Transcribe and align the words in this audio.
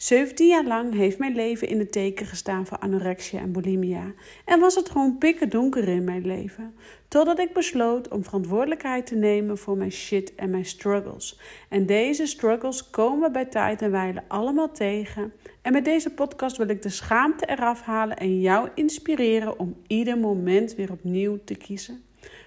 17 0.00 0.46
jaar 0.46 0.64
lang 0.64 0.94
heeft 0.94 1.18
mijn 1.18 1.34
leven 1.34 1.68
in 1.68 1.78
het 1.78 1.92
teken 1.92 2.26
gestaan 2.26 2.66
van 2.66 2.80
anorexia 2.80 3.40
en 3.40 3.52
bulimia. 3.52 4.12
En 4.44 4.60
was 4.60 4.74
het 4.74 4.90
gewoon 4.90 5.18
pikken 5.18 5.48
donker 5.48 5.88
in 5.88 6.04
mijn 6.04 6.26
leven. 6.26 6.74
Totdat 7.08 7.38
ik 7.38 7.52
besloot 7.52 8.08
om 8.08 8.24
verantwoordelijkheid 8.24 9.06
te 9.06 9.14
nemen 9.14 9.58
voor 9.58 9.76
mijn 9.76 9.92
shit 9.92 10.34
en 10.34 10.50
mijn 10.50 10.64
struggles. 10.64 11.40
En 11.68 11.86
deze 11.86 12.26
struggles 12.26 12.90
komen 12.90 13.32
bij 13.32 13.44
tijd 13.44 13.82
en 13.82 13.90
wijle 13.90 14.22
allemaal 14.28 14.72
tegen. 14.72 15.32
En 15.62 15.72
met 15.72 15.84
deze 15.84 16.10
podcast 16.10 16.56
wil 16.56 16.68
ik 16.68 16.82
de 16.82 16.88
schaamte 16.88 17.46
eraf 17.46 17.82
halen 17.82 18.16
en 18.16 18.40
jou 18.40 18.68
inspireren 18.74 19.58
om 19.58 19.76
ieder 19.86 20.18
moment 20.18 20.74
weer 20.74 20.92
opnieuw 20.92 21.38
te 21.44 21.54
kiezen. 21.54 22.02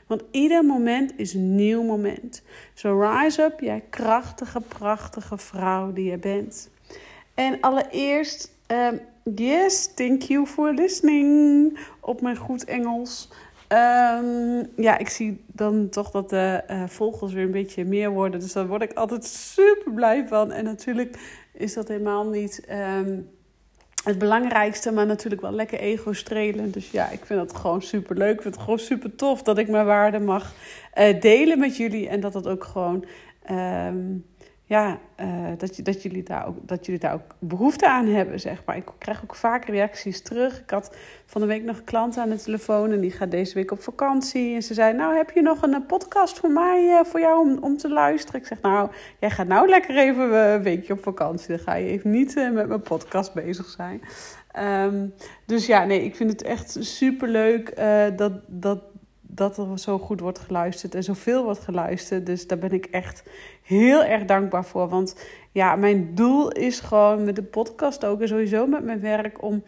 Want 0.07 0.23
ieder 0.31 0.65
moment 0.65 1.13
is 1.17 1.33
een 1.33 1.55
nieuw 1.55 1.83
moment. 1.83 2.43
So 2.73 2.99
rise 2.99 3.41
up, 3.41 3.59
jij 3.59 3.83
krachtige, 3.89 4.61
prachtige 4.61 5.37
vrouw 5.37 5.93
die 5.93 6.09
je 6.09 6.17
bent. 6.17 6.71
En 7.33 7.57
allereerst, 7.61 8.51
um, 8.67 8.99
yes, 9.35 9.93
thank 9.93 10.21
you 10.21 10.47
for 10.47 10.73
listening 10.73 11.79
op 11.99 12.21
mijn 12.21 12.37
goed 12.37 12.63
Engels. 12.65 13.29
Um, 13.69 14.69
ja, 14.75 14.97
ik 14.97 15.09
zie 15.09 15.43
dan 15.47 15.89
toch 15.89 16.11
dat 16.11 16.29
de 16.29 16.63
uh, 16.69 16.83
volgers 16.87 17.33
weer 17.33 17.43
een 17.43 17.51
beetje 17.51 17.85
meer 17.85 18.09
worden. 18.09 18.39
Dus 18.39 18.53
daar 18.53 18.67
word 18.67 18.81
ik 18.81 18.93
altijd 18.93 19.25
super 19.25 19.91
blij 19.91 20.27
van. 20.27 20.51
En 20.51 20.63
natuurlijk 20.63 21.17
is 21.51 21.73
dat 21.73 21.87
helemaal 21.87 22.29
niet 22.29 22.67
um, 22.97 23.29
het 24.03 24.17
belangrijkste, 24.17 24.91
maar 24.91 25.05
natuurlijk 25.05 25.41
wel 25.41 25.51
lekker 25.51 25.79
ego-strelend. 25.79 26.73
Dus 26.73 26.91
ja, 26.91 27.09
ik 27.09 27.25
vind 27.25 27.39
het 27.39 27.55
gewoon 27.55 27.81
super 27.81 28.17
leuk. 28.17 28.35
Ik 28.35 28.41
vind 28.41 28.53
het 28.53 28.63
gewoon 28.63 28.79
super 28.79 29.15
tof 29.15 29.41
dat 29.41 29.57
ik 29.57 29.67
mijn 29.67 29.85
waarde 29.85 30.19
mag 30.19 30.53
uh, 30.97 31.19
delen 31.21 31.59
met 31.59 31.77
jullie. 31.77 32.09
En 32.09 32.19
dat 32.19 32.33
dat 32.33 32.47
ook 32.47 32.63
gewoon. 32.63 33.05
Ja, 34.73 34.99
uh, 35.19 35.27
dat, 35.57 35.79
dat, 35.83 36.03
jullie 36.03 36.23
daar 36.23 36.47
ook, 36.47 36.55
dat 36.61 36.85
jullie 36.85 37.01
daar 37.01 37.13
ook 37.13 37.35
behoefte 37.39 37.87
aan 37.87 38.07
hebben, 38.07 38.39
zeg 38.39 38.61
maar. 38.65 38.75
Ik 38.75 38.85
krijg 38.97 39.23
ook 39.23 39.35
vaak 39.35 39.65
reacties 39.65 40.21
terug. 40.21 40.59
Ik 40.59 40.69
had 40.69 40.95
van 41.25 41.41
de 41.41 41.47
week 41.47 41.63
nog 41.63 41.77
een 41.77 41.83
klant 41.83 42.17
aan 42.17 42.29
de 42.29 42.35
telefoon 42.35 42.91
en 42.91 42.99
die 42.99 43.11
gaat 43.11 43.31
deze 43.31 43.53
week 43.53 43.71
op 43.71 43.81
vakantie. 43.81 44.55
En 44.55 44.63
ze 44.63 44.73
zei, 44.73 44.93
nou, 44.93 45.15
heb 45.15 45.29
je 45.29 45.41
nog 45.41 45.61
een 45.61 45.85
podcast 45.85 46.39
voor 46.39 46.51
mij, 46.51 46.83
uh, 46.83 47.03
voor 47.03 47.19
jou 47.19 47.49
om, 47.49 47.57
om 47.63 47.77
te 47.77 47.89
luisteren? 47.89 48.41
Ik 48.41 48.47
zeg, 48.47 48.61
nou, 48.61 48.89
jij 49.19 49.29
gaat 49.29 49.47
nou 49.47 49.69
lekker 49.69 49.97
even 49.97 50.33
een 50.33 50.63
weekje 50.63 50.93
op 50.93 51.03
vakantie. 51.03 51.47
Dan 51.47 51.59
ga 51.59 51.73
je 51.73 51.87
even 51.87 52.09
niet 52.09 52.35
met 52.35 52.67
mijn 52.67 52.81
podcast 52.81 53.33
bezig 53.33 53.65
zijn. 53.65 54.01
Um, 54.85 55.13
dus 55.45 55.65
ja, 55.65 55.85
nee, 55.85 56.03
ik 56.03 56.15
vind 56.15 56.31
het 56.31 56.43
echt 56.43 56.77
super 56.79 57.27
leuk 57.27 57.75
dat, 58.15 58.33
dat 58.47 58.79
dat 59.35 59.57
er 59.57 59.79
zo 59.79 59.99
goed 59.99 60.19
wordt 60.19 60.39
geluisterd 60.39 60.95
en 60.95 61.03
zoveel 61.03 61.43
wordt 61.43 61.59
geluisterd. 61.59 62.25
Dus 62.25 62.47
daar 62.47 62.57
ben 62.57 62.71
ik 62.71 62.85
echt 62.85 63.23
heel 63.61 64.03
erg 64.03 64.25
dankbaar 64.25 64.65
voor. 64.65 64.89
Want 64.89 65.15
ja, 65.51 65.75
mijn 65.75 66.15
doel 66.15 66.51
is 66.51 66.79
gewoon 66.79 67.23
met 67.23 67.35
de 67.35 67.43
podcast 67.43 68.05
ook 68.05 68.21
en 68.21 68.27
sowieso 68.27 68.67
met 68.67 68.83
mijn 68.83 68.99
werk 68.99 69.43
om 69.43 69.63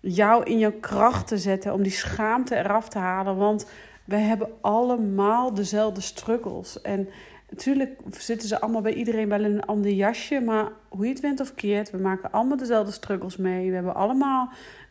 jou 0.00 0.44
in 0.44 0.58
jouw 0.58 0.72
kracht 0.80 1.26
te 1.26 1.38
zetten, 1.38 1.72
om 1.72 1.82
die 1.82 1.92
schaamte 1.92 2.56
eraf 2.56 2.88
te 2.88 2.98
halen. 2.98 3.36
Want 3.36 3.66
we 4.04 4.16
hebben 4.16 4.48
allemaal 4.60 5.54
dezelfde 5.54 6.00
struggles. 6.00 6.82
En 6.82 7.08
natuurlijk 7.50 8.00
zitten 8.10 8.48
ze 8.48 8.60
allemaal 8.60 8.82
bij 8.82 8.94
iedereen 8.94 9.28
wel 9.28 9.44
in 9.44 9.54
een 9.54 9.66
ander 9.66 9.90
jasje. 9.90 10.40
Maar 10.40 10.68
hoe 10.88 11.04
je 11.04 11.12
het 11.12 11.20
went 11.20 11.40
of 11.40 11.54
keert, 11.54 11.90
we 11.90 11.98
maken 11.98 12.30
allemaal 12.30 12.56
dezelfde 12.56 12.92
struggles 12.92 13.36
mee. 13.36 13.68
We 13.68 13.74
hebben 13.74 13.94
allemaal. 13.94 14.48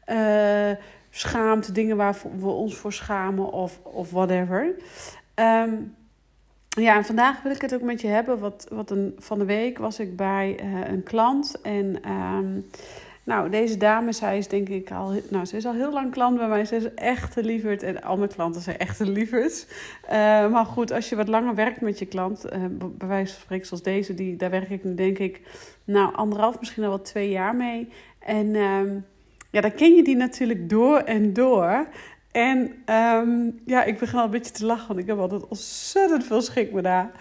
Uh, 0.08 0.72
schaamte, 1.16 1.72
dingen 1.72 1.98
waar 1.98 2.16
we 2.40 2.48
ons 2.48 2.76
voor 2.76 2.94
schamen 2.94 3.52
of, 3.52 3.80
of 3.84 4.12
whatever. 4.12 4.76
Um, 5.36 5.96
ja, 6.70 6.96
en 6.96 7.06
vandaag 7.06 7.42
wil 7.42 7.52
ik 7.52 7.62
het 7.62 7.74
ook 7.74 7.82
met 7.82 8.02
je 8.02 8.08
hebben. 8.08 8.40
Wat, 8.40 8.68
wat 8.72 8.92
een, 8.92 9.16
van 9.18 9.40
de 9.40 9.46
week 9.46 9.78
was 9.78 10.00
ik 10.00 10.16
bij 10.16 10.60
uh, 10.64 10.88
een 10.88 11.04
klant. 11.04 11.62
En 11.62 12.12
um, 12.12 12.66
nou, 13.24 13.50
deze 13.50 13.78
dame, 13.78 14.12
zij 14.12 14.38
is 14.38 14.48
denk 14.48 14.70
ik 14.70 14.92
al... 14.92 15.14
Nou, 15.30 15.46
ze 15.46 15.58
is 15.58 15.66
al 15.66 15.74
heel 15.74 15.94
lang 15.94 16.12
klant 16.12 16.38
bij 16.38 16.48
mij. 16.48 16.66
Ze 16.66 16.76
is 16.76 16.94
echt 16.94 17.36
een 17.36 17.46
lieverd. 17.46 17.84
En 17.84 18.04
al 18.04 18.18
mijn 18.18 18.34
klanten 18.34 18.62
zijn 18.62 18.78
echt 18.78 19.00
een 19.00 19.12
lieverd. 19.12 19.68
Uh, 20.06 20.12
maar 20.52 20.66
goed, 20.66 20.92
als 20.92 21.10
je 21.10 21.16
wat 21.16 21.28
langer 21.28 21.56
werkt 21.56 21.82
met 21.82 22.00
je 22.00 22.06
klant... 22.06 22.46
Uh, 22.46 22.66
bij 22.80 23.08
wijze 23.08 23.34
van 23.34 23.42
spreken 23.42 23.68
zoals 23.68 23.84
deze... 23.84 24.14
Die, 24.14 24.36
daar 24.36 24.50
werk 24.50 24.70
ik 24.70 24.98
denk 24.98 25.18
ik... 25.18 25.42
Nou, 25.84 26.16
anderhalf, 26.16 26.60
misschien 26.60 26.84
al 26.84 26.90
wel 26.90 27.02
twee 27.02 27.30
jaar 27.30 27.56
mee. 27.56 27.90
En... 28.20 28.56
Um, 28.56 29.06
ja, 29.54 29.62
dan 29.62 29.74
ken 29.74 29.96
je 29.96 30.04
die 30.04 30.16
natuurlijk 30.16 30.70
door 30.70 30.98
en 30.98 31.34
door. 31.34 31.88
En 32.32 32.74
um, 32.86 33.62
ja, 33.66 33.84
ik 33.84 34.00
begin 34.00 34.20
al 34.20 34.26
een 34.26 34.32
beetje 34.32 34.52
te 34.52 34.66
lachen, 34.66 34.88
want 34.88 35.00
ik 35.00 35.08
heb 35.08 35.18
altijd 35.18 35.48
ontzettend 35.48 36.24
veel 36.24 36.42
schik 36.42 36.72
met 36.72 36.86
haar. 36.86 37.12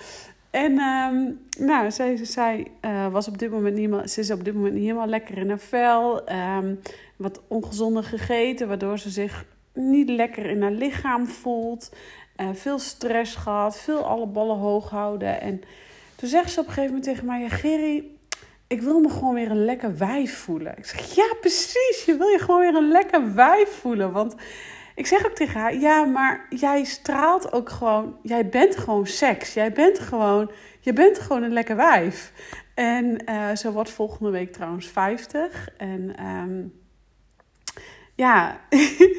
En 0.50 0.80
um, 0.80 1.40
nou, 1.58 1.90
zij, 1.90 2.24
zij 2.24 2.66
uh, 2.84 3.08
was 3.08 3.28
op 3.28 3.38
dit 3.38 3.50
moment 3.50 3.74
niet 3.74 3.84
helemaal, 3.84 4.08
ze 4.08 4.20
is 4.20 4.30
op 4.30 4.44
dit 4.44 4.54
moment 4.54 4.74
niet 4.74 4.82
helemaal 4.82 5.06
lekker 5.06 5.38
in 5.38 5.48
haar 5.48 5.58
vel. 5.58 6.30
Um, 6.32 6.80
wat 7.16 7.40
ongezonder 7.48 8.04
gegeten, 8.04 8.68
waardoor 8.68 8.98
ze 8.98 9.10
zich 9.10 9.44
niet 9.74 10.08
lekker 10.08 10.46
in 10.46 10.62
haar 10.62 10.70
lichaam 10.70 11.26
voelt. 11.26 11.94
Uh, 12.36 12.48
veel 12.52 12.78
stress 12.78 13.34
gehad, 13.34 13.80
veel 13.80 14.04
alle 14.04 14.26
ballen 14.26 14.58
hoog 14.58 14.90
houden. 14.90 15.40
En 15.40 15.62
toen 16.16 16.28
zegt 16.28 16.50
ze 16.50 16.60
op 16.60 16.66
een 16.66 16.72
gegeven 16.72 16.94
moment 16.94 17.12
tegen 17.12 17.26
mij: 17.26 17.48
Gerry, 17.48 18.04
ik 18.72 18.82
wil 18.82 19.00
me 19.00 19.08
gewoon 19.08 19.34
weer 19.34 19.50
een 19.50 19.64
lekker 19.64 19.96
wijf 19.96 20.38
voelen. 20.38 20.78
Ik 20.78 20.86
zeg, 20.86 21.14
ja, 21.14 21.34
precies. 21.40 22.02
Je 22.06 22.16
wil 22.16 22.28
je 22.28 22.38
gewoon 22.38 22.60
weer 22.60 22.74
een 22.74 22.88
lekker 22.88 23.34
wijf 23.34 23.68
voelen. 23.68 24.12
Want 24.12 24.34
ik 24.94 25.06
zeg 25.06 25.26
ook 25.26 25.34
tegen 25.34 25.60
haar, 25.60 25.74
ja, 25.74 26.04
maar 26.04 26.46
jij 26.48 26.84
straalt 26.84 27.52
ook 27.52 27.68
gewoon, 27.68 28.16
jij 28.22 28.48
bent 28.48 28.76
gewoon 28.76 29.06
seks. 29.06 29.54
Jij 29.54 29.72
bent 29.72 29.98
gewoon, 29.98 30.50
je 30.80 30.92
bent 30.92 31.18
gewoon 31.18 31.42
een 31.42 31.52
lekker 31.52 31.76
wijf. 31.76 32.32
En 32.74 33.22
uh, 33.28 33.54
ze 33.54 33.72
wordt 33.72 33.90
volgende 33.90 34.30
week 34.30 34.52
trouwens 34.52 34.86
50. 34.86 35.68
En 35.76 36.26
um, 36.26 36.80
ja, 38.14 38.60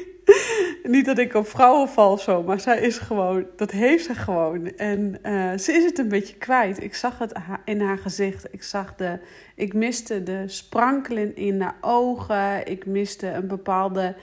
niet 0.88 1.04
dat 1.04 1.18
ik 1.18 1.34
op 1.34 1.48
vrouwen 1.48 1.88
val 1.88 2.18
zo, 2.18 2.42
maar 2.42 2.60
zij 2.60 2.80
is 2.80 2.98
gewoon, 2.98 3.46
dat 3.56 3.70
heeft 3.70 4.04
ze 4.04 4.14
gewoon. 4.14 4.66
En 4.66 5.18
uh, 5.22 5.58
ze 5.58 5.72
is 5.72 5.84
het 5.84 5.98
een 5.98 6.08
beetje 6.08 6.36
kwijt. 6.36 6.82
Ik 6.82 6.94
zag 6.94 7.18
het 7.18 7.32
in 7.64 7.80
haar 7.80 7.98
gezicht. 7.98 8.46
Ik 8.50 8.62
zag 8.62 8.94
de, 8.94 9.18
ik 9.54 9.74
miste 9.74 10.22
de 10.22 10.44
sprankeling 10.46 11.34
in 11.36 11.60
haar 11.60 11.76
ogen. 11.80 12.66
Ik 12.66 12.86
miste 12.86 13.26
een 13.26 13.46
bepaalde 13.46 14.14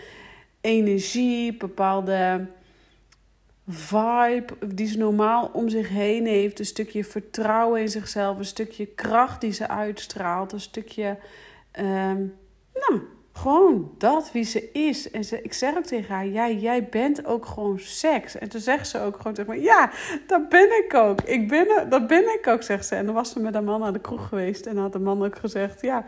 energie, 0.61 1.57
bepaalde 1.57 2.45
vibe 3.67 4.53
die 4.67 4.87
ze 4.87 4.97
normaal 4.97 5.49
om 5.53 5.69
zich 5.69 5.89
heen 5.89 6.25
heeft. 6.25 6.59
Een 6.59 6.65
stukje 6.65 7.03
vertrouwen 7.03 7.81
in 7.81 7.89
zichzelf, 7.89 8.37
een 8.37 8.45
stukje 8.45 8.85
kracht 8.85 9.41
die 9.41 9.53
ze 9.53 9.67
uitstraalt, 9.67 10.51
een 10.51 10.59
stukje, 10.59 11.17
um, 11.79 12.33
nou 12.73 13.01
gewoon 13.33 13.91
dat 13.97 14.31
wie 14.31 14.43
ze 14.43 14.71
is. 14.71 15.11
En 15.11 15.23
ze, 15.23 15.41
ik 15.41 15.53
zeg 15.53 15.77
ook 15.77 15.85
tegen 15.85 16.15
haar: 16.15 16.25
ja, 16.25 16.49
jij 16.49 16.87
bent 16.89 17.25
ook 17.25 17.45
gewoon 17.45 17.79
seks. 17.79 18.37
En 18.37 18.49
toen 18.49 18.61
zegt 18.61 18.87
ze 18.87 18.99
ook 18.99 19.17
gewoon 19.17 19.33
tegen 19.33 19.55
me: 19.55 19.61
ja, 19.61 19.91
dat 20.27 20.49
ben 20.49 20.83
ik 20.83 20.93
ook. 20.93 21.21
Ik 21.21 21.47
ben, 21.47 21.89
dat 21.89 22.07
ben 22.07 22.33
ik 22.33 22.47
ook, 22.47 22.63
zegt 22.63 22.85
ze. 22.85 22.95
En 22.95 23.05
dan 23.05 23.15
was 23.15 23.31
ze 23.31 23.39
met 23.39 23.55
een 23.55 23.63
man 23.63 23.79
naar 23.79 23.93
de 23.93 23.99
kroeg 23.99 24.27
geweest. 24.27 24.65
En 24.65 24.73
dan 24.73 24.83
had 24.83 24.93
de 24.93 24.99
man 24.99 25.25
ook 25.25 25.37
gezegd: 25.37 25.81
ja, 25.81 26.05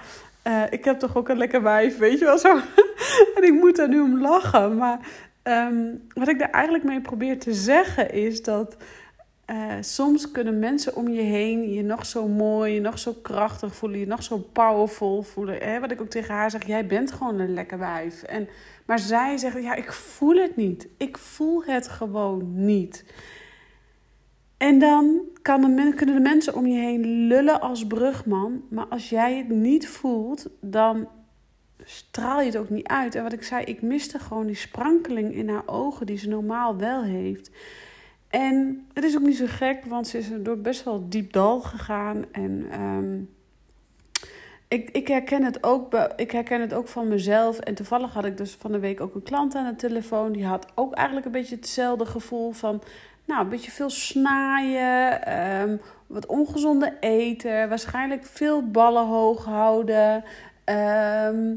uh, 0.47 0.63
ik 0.69 0.85
heb 0.85 0.99
toch 0.99 1.15
ook 1.17 1.29
een 1.29 1.37
lekker 1.37 1.61
wijf, 1.61 1.97
weet 1.97 2.19
je 2.19 2.25
wel 2.25 2.37
zo. 2.37 2.55
en 3.35 3.43
ik 3.43 3.53
moet 3.53 3.75
daar 3.75 3.89
nu 3.89 4.01
om 4.01 4.21
lachen. 4.21 4.77
Maar 4.77 4.99
um, 5.43 6.07
wat 6.13 6.27
ik 6.27 6.39
daar 6.39 6.51
eigenlijk 6.51 6.83
mee 6.83 7.01
probeer 7.01 7.39
te 7.39 7.53
zeggen 7.53 8.11
is 8.11 8.41
dat 8.41 8.77
uh, 9.47 9.73
soms 9.81 10.31
kunnen 10.31 10.59
mensen 10.59 10.95
om 10.95 11.09
je 11.09 11.21
heen 11.21 11.73
je 11.73 11.83
nog 11.83 12.05
zo 12.05 12.27
mooi, 12.27 12.73
je 12.73 12.81
nog 12.81 12.99
zo 12.99 13.13
krachtig 13.21 13.75
voelen, 13.75 13.99
je 13.99 14.05
nog 14.05 14.23
zo 14.23 14.37
powerful 14.37 15.23
voelen. 15.23 15.57
Hè? 15.57 15.79
Wat 15.79 15.91
ik 15.91 16.01
ook 16.01 16.09
tegen 16.09 16.33
haar 16.33 16.51
zeg, 16.51 16.67
jij 16.67 16.87
bent 16.87 17.11
gewoon 17.11 17.39
een 17.39 17.53
lekker 17.53 17.79
wijf. 17.79 18.23
En, 18.23 18.47
maar 18.85 18.99
zij 18.99 19.37
zegt, 19.37 19.63
ja, 19.63 19.75
ik 19.75 19.91
voel 19.91 20.35
het 20.35 20.55
niet. 20.55 20.87
Ik 20.97 21.17
voel 21.17 21.63
het 21.63 21.87
gewoon 21.87 22.65
niet. 22.65 23.05
En 24.57 24.79
dan 24.79 25.21
kan 25.41 25.75
kunnen 25.95 26.15
de 26.15 26.29
mensen 26.29 26.55
om 26.55 26.65
je 26.65 26.79
heen 26.79 27.27
lullen 27.27 27.61
als 27.61 27.87
brugman. 27.87 28.63
Maar 28.69 28.85
als 28.85 29.09
jij 29.09 29.37
het 29.37 29.49
niet 29.49 29.87
voelt, 29.87 30.49
dan 30.61 31.07
straal 31.83 32.39
je 32.39 32.45
het 32.45 32.57
ook 32.57 32.69
niet 32.69 32.87
uit. 32.87 33.15
En 33.15 33.23
wat 33.23 33.33
ik 33.33 33.43
zei, 33.43 33.63
ik 33.63 33.81
miste 33.81 34.19
gewoon 34.19 34.45
die 34.45 34.55
sprankeling 34.55 35.33
in 35.33 35.49
haar 35.49 35.63
ogen 35.65 36.05
die 36.05 36.17
ze 36.17 36.29
normaal 36.29 36.77
wel 36.77 37.03
heeft. 37.03 37.51
En 38.33 38.87
het 38.93 39.03
is 39.03 39.15
ook 39.15 39.21
niet 39.21 39.37
zo 39.37 39.45
gek, 39.47 39.85
want 39.85 40.07
ze 40.07 40.17
is 40.17 40.29
door 40.39 40.57
best 40.57 40.83
wel 40.83 41.09
diep 41.09 41.33
dal 41.33 41.61
gegaan. 41.61 42.25
En 42.31 42.81
um, 42.81 43.29
ik, 44.67 44.89
ik, 44.89 45.07
herken 45.07 45.43
het 45.43 45.63
ook, 45.63 45.93
ik 46.15 46.31
herken 46.31 46.61
het 46.61 46.73
ook 46.73 46.87
van 46.87 47.07
mezelf. 47.07 47.59
En 47.59 47.73
toevallig 47.75 48.13
had 48.13 48.25
ik 48.25 48.37
dus 48.37 48.55
van 48.59 48.71
de 48.71 48.79
week 48.79 49.01
ook 49.01 49.15
een 49.15 49.23
klant 49.23 49.55
aan 49.55 49.65
de 49.65 49.75
telefoon. 49.75 50.31
Die 50.31 50.45
had 50.45 50.65
ook 50.75 50.93
eigenlijk 50.93 51.25
een 51.25 51.31
beetje 51.31 51.55
hetzelfde 51.55 52.05
gevoel 52.05 52.51
van... 52.51 52.81
nou, 53.25 53.41
een 53.41 53.49
beetje 53.49 53.71
veel 53.71 53.89
snaaien, 53.89 55.25
ehm, 55.25 55.77
wat 56.07 56.25
ongezonde 56.25 56.97
eten, 56.99 57.69
waarschijnlijk 57.69 58.25
veel 58.25 58.69
ballen 58.69 59.07
hoog 59.07 59.45
houden. 59.45 60.23
Ehm, 60.63 61.55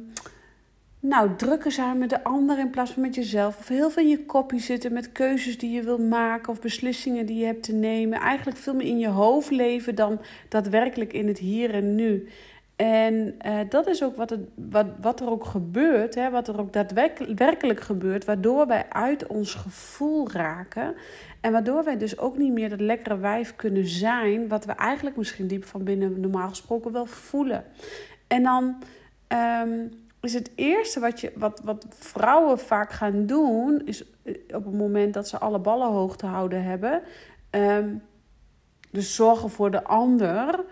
nou, 1.09 1.37
drukker 1.37 1.73
zijn 1.73 1.99
met 1.99 2.11
de 2.11 2.25
ander 2.25 2.59
in 2.59 2.71
plaats 2.71 2.93
van 2.93 3.03
met 3.03 3.15
jezelf. 3.15 3.59
Of 3.59 3.69
heel 3.69 3.91
veel 3.91 4.03
in 4.03 4.09
je 4.09 4.25
kopje 4.25 4.59
zitten 4.59 4.93
met 4.93 5.13
keuzes 5.13 5.59
die 5.59 5.71
je 5.71 5.83
wil 5.83 5.99
maken 5.99 6.53
of 6.53 6.61
beslissingen 6.61 7.27
die 7.27 7.39
je 7.39 7.45
hebt 7.45 7.63
te 7.63 7.73
nemen. 7.73 8.21
Eigenlijk 8.21 8.59
veel 8.59 8.75
meer 8.75 8.87
in 8.87 8.99
je 8.99 9.09
hoofd 9.09 9.51
leven 9.51 9.95
dan 9.95 10.21
daadwerkelijk 10.49 11.13
in 11.13 11.27
het 11.27 11.39
hier 11.39 11.75
en 11.75 11.95
nu. 11.95 12.29
En 12.77 13.35
uh, 13.47 13.59
dat 13.69 13.87
is 13.87 14.03
ook 14.03 14.17
wat, 14.17 14.31
het, 14.31 14.41
wat, 14.55 14.87
wat 15.01 15.21
er 15.21 15.31
ook 15.31 15.45
gebeurt, 15.45 16.15
hè, 16.15 16.31
wat 16.31 16.49
er 16.49 16.61
ook 16.61 16.73
daadwerkelijk 16.73 17.81
gebeurt, 17.81 18.25
waardoor 18.25 18.67
wij 18.67 18.87
uit 18.89 19.27
ons 19.27 19.55
gevoel 19.55 20.31
raken. 20.31 20.95
En 21.41 21.53
waardoor 21.53 21.85
wij 21.85 21.97
dus 21.97 22.19
ook 22.19 22.39
niet 22.39 22.53
meer 22.53 22.69
dat 22.69 22.81
lekkere 22.81 23.19
wijf 23.19 23.57
kunnen 23.57 23.87
zijn, 23.87 24.49
wat 24.49 24.65
we 24.65 24.73
eigenlijk 24.73 25.17
misschien 25.17 25.47
diep 25.47 25.65
van 25.65 25.85
binnen 25.85 26.21
normaal 26.21 26.49
gesproken 26.49 26.93
wel 26.93 27.07
voelen. 27.07 27.65
En 28.27 28.43
dan 28.43 28.77
um, 29.29 29.91
is 30.27 30.35
het 30.35 30.51
eerste 30.55 31.01
wat, 31.01 31.21
je, 31.21 31.33
wat, 31.35 31.61
wat 31.65 31.87
vrouwen 31.91 32.59
vaak 32.59 32.93
gaan 32.93 33.27
doen, 33.27 33.83
is 33.85 34.05
eh, 34.23 34.35
op 34.49 34.65
het 34.65 34.75
moment 34.75 35.15
dat 35.15 35.29
ze 35.29 35.39
alle 35.39 35.59
ballen 35.59 35.89
hoog 35.89 36.17
te 36.17 36.27
houden 36.27 36.63
hebben, 36.63 37.03
um, 37.51 38.03
dus 38.91 39.15
zorgen 39.15 39.51
voor 39.51 39.71
de 39.71 39.85
ander 39.85 40.65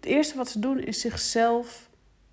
het 0.00 0.04
eerste 0.04 0.36
wat 0.36 0.48
ze 0.48 0.58
doen 0.58 0.78
is 0.78 1.00
zichzelf 1.00 1.88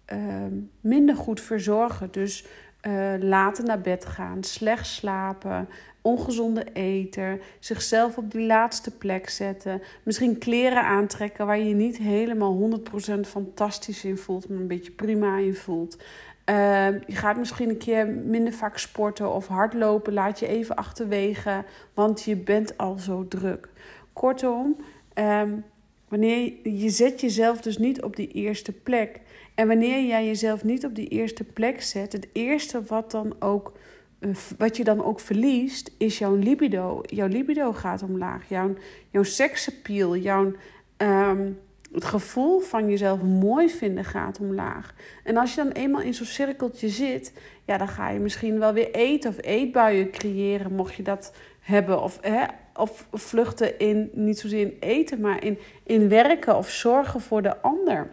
ehm, 0.06 0.54
minder 0.81 1.16
goed 1.16 1.42
verzorgen. 1.42 2.07
Dus 2.12 2.45
uh, 2.88 3.13
later 3.19 3.63
naar 3.63 3.81
bed 3.81 4.06
gaan, 4.06 4.44
slecht 4.44 4.88
slapen, 4.88 5.69
ongezonde 6.01 6.63
eten, 6.74 7.42
zichzelf 7.60 8.18
op 8.18 8.31
die 8.31 8.45
laatste 8.45 8.92
plek 8.92 9.30
zetten. 9.30 9.81
Misschien 10.04 10.38
kleren 10.38 10.83
aantrekken 10.83 11.45
waar 11.45 11.57
je 11.57 11.68
je 11.68 11.75
niet 11.75 11.98
helemaal 11.98 12.80
100% 13.18 13.19
fantastisch 13.21 14.04
in 14.04 14.18
voelt, 14.18 14.50
maar 14.50 14.60
een 14.60 14.68
beetje 14.68 14.92
prima 14.92 15.38
in 15.38 15.56
voelt. 15.56 15.98
Ehm, 16.45 17.00
je 17.07 17.15
gaat 17.15 17.38
misschien 17.38 17.69
een 17.69 17.77
keer 17.77 18.07
minder 18.07 18.53
vaak 18.53 18.77
sporten 18.77 19.33
of 19.33 19.47
hardlopen. 19.47 20.13
Laat 20.13 20.39
je 20.39 20.47
even 20.47 20.75
achterwege, 20.75 21.63
want 21.94 22.24
je 22.24 22.36
bent 22.36 22.77
al 22.77 22.97
zo 22.97 23.27
druk. 23.27 23.69
Kortom, 24.13 24.75
um, 25.13 25.65
Wanneer 26.07 26.69
je 26.69 26.89
zet 26.89 27.21
jezelf 27.21 27.62
dus 27.62 27.77
niet 27.77 28.01
op 28.01 28.15
die 28.15 28.27
eerste 28.27 28.71
plek. 28.71 29.19
En 29.56 29.68
wanneer 29.68 30.06
jij 30.06 30.25
jezelf 30.25 30.63
niet 30.63 30.86
op 30.86 30.95
die 30.95 31.07
eerste 31.07 31.44
plek 31.44 31.81
zet, 31.81 32.12
het 32.12 32.27
eerste 32.33 32.83
wat, 32.83 33.12
dan 33.12 33.36
ook, 33.39 33.74
eh, 34.19 34.30
wat 34.57 34.77
je 34.77 34.83
dan 34.83 35.03
ook 35.03 35.19
verliest, 35.19 35.92
is 35.97 36.18
jouw 36.18 36.36
libido. 36.36 37.01
Jouw 37.06 37.27
libido 37.27 37.71
gaat 37.71 38.03
omlaag. 38.03 38.50
Jouw, 38.50 38.74
jouw 39.09 39.24
seksappeal, 39.24 40.15
jouw, 40.15 40.51
um, 40.97 41.59
het 41.95 42.06
gevoel 42.06 42.59
van 42.59 42.89
jezelf 42.89 43.21
mooi 43.21 43.69
vinden 43.69 44.03
gaat 44.03 44.39
omlaag. 44.39 44.94
En 45.24 45.38
als 45.38 45.56
je 45.56 45.63
dan 45.63 45.71
eenmaal 45.71 46.01
in 46.01 46.13
zo'n 46.13 46.25
cirkeltje 46.25 46.89
zit, 46.89 47.33
ja, 47.65 47.77
dan 47.77 47.88
ga 47.88 48.09
je 48.09 48.19
misschien 48.19 48.59
wel 48.59 48.74
weer 48.74 48.92
eten 48.92 49.30
of 49.30 49.38
eetbuien 49.42 50.12
creëren, 50.12 50.75
mocht 50.75 50.94
je 50.94 51.03
dat 51.03 51.33
hebben. 51.59 52.01
Of, 52.01 52.18
hè, 52.21 52.44
of 52.74 53.07
vluchten 53.12 53.80
in, 53.80 54.09
niet 54.13 54.39
zozeer 54.39 54.62
in 54.62 54.77
eten, 54.80 55.19
maar 55.19 55.44
in, 55.44 55.59
in 55.83 56.09
werken 56.09 56.57
of 56.57 56.69
zorgen 56.69 57.21
voor 57.21 57.42
de 57.42 57.62
ander. 57.62 58.09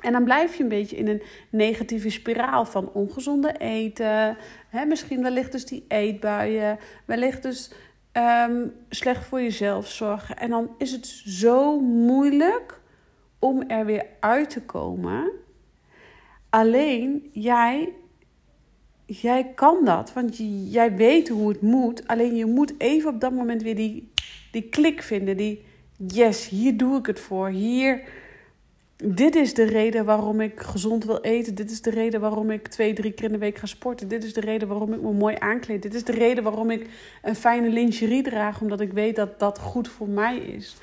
En 0.00 0.12
dan 0.12 0.24
blijf 0.24 0.54
je 0.54 0.62
een 0.62 0.68
beetje 0.68 0.96
in 0.96 1.08
een 1.08 1.22
negatieve 1.50 2.10
spiraal 2.10 2.64
van 2.64 2.92
ongezonde 2.92 3.52
eten. 3.58 4.36
Hè, 4.68 4.84
misschien 4.84 5.22
wellicht 5.22 5.52
dus 5.52 5.66
die 5.66 5.84
eetbuien. 5.88 6.78
Wellicht 7.04 7.42
dus 7.42 7.72
um, 8.12 8.72
slecht 8.88 9.24
voor 9.24 9.42
jezelf 9.42 9.88
zorgen. 9.88 10.36
En 10.36 10.50
dan 10.50 10.74
is 10.78 10.92
het 10.92 11.06
zo 11.26 11.80
moeilijk 11.80 12.80
om 13.42 13.62
er 13.62 13.84
weer 13.84 14.06
uit 14.20 14.50
te 14.50 14.60
komen. 14.60 15.30
Alleen 16.50 17.30
jij 17.32 17.92
jij 19.06 19.52
kan 19.54 19.84
dat, 19.84 20.12
want 20.12 20.36
jij 20.70 20.96
weet 20.96 21.28
hoe 21.28 21.48
het 21.48 21.60
moet. 21.60 22.06
Alleen 22.06 22.36
je 22.36 22.46
moet 22.46 22.74
even 22.78 23.10
op 23.10 23.20
dat 23.20 23.32
moment 23.32 23.62
weer 23.62 23.76
die, 23.76 24.12
die 24.50 24.62
klik 24.62 25.02
vinden. 25.02 25.36
Die 25.36 25.64
yes, 26.06 26.48
hier 26.48 26.76
doe 26.76 26.98
ik 26.98 27.06
het 27.06 27.20
voor. 27.20 27.48
Hier, 27.48 28.02
dit 29.02 29.34
is 29.34 29.54
de 29.54 29.64
reden 29.64 30.04
waarom 30.04 30.40
ik 30.40 30.60
gezond 30.60 31.04
wil 31.04 31.20
eten. 31.20 31.54
Dit 31.54 31.70
is 31.70 31.82
de 31.82 31.90
reden 31.90 32.20
waarom 32.20 32.50
ik 32.50 32.68
twee, 32.68 32.92
drie 32.92 33.12
keer 33.12 33.24
in 33.24 33.32
de 33.32 33.38
week 33.38 33.58
ga 33.58 33.66
sporten. 33.66 34.08
Dit 34.08 34.24
is 34.24 34.32
de 34.32 34.40
reden 34.40 34.68
waarom 34.68 34.92
ik 34.92 35.00
me 35.00 35.12
mooi 35.12 35.36
aankleed. 35.38 35.82
Dit 35.82 35.94
is 35.94 36.04
de 36.04 36.12
reden 36.12 36.44
waarom 36.44 36.70
ik 36.70 36.88
een 37.22 37.36
fijne 37.36 37.68
lingerie 37.68 38.22
draag. 38.22 38.60
Omdat 38.60 38.80
ik 38.80 38.92
weet 38.92 39.16
dat 39.16 39.38
dat 39.38 39.58
goed 39.58 39.88
voor 39.88 40.08
mij 40.08 40.36
is. 40.36 40.76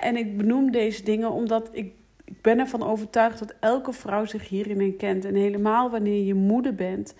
En 0.00 0.16
ik 0.16 0.36
benoem 0.36 0.70
deze 0.70 1.02
dingen 1.02 1.30
omdat 1.30 1.68
ik 1.72 1.92
ik 2.24 2.42
ben 2.42 2.58
ervan 2.58 2.82
overtuigd 2.82 3.38
dat 3.38 3.54
elke 3.60 3.92
vrouw 3.92 4.24
zich 4.24 4.48
hierin 4.48 4.80
herkent. 4.80 5.24
En 5.24 5.34
helemaal 5.34 5.90
wanneer 5.90 6.24
je 6.24 6.34
moeder 6.34 6.74
bent 6.74 7.14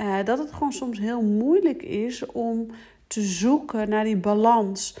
uh, 0.00 0.24
dat 0.24 0.38
het 0.38 0.52
gewoon 0.52 0.72
soms 0.72 0.98
heel 0.98 1.22
moeilijk 1.22 1.82
is 1.82 2.26
om 2.26 2.66
te 3.06 3.20
zoeken 3.22 3.88
naar 3.88 4.04
die 4.04 4.16
balans. 4.16 4.96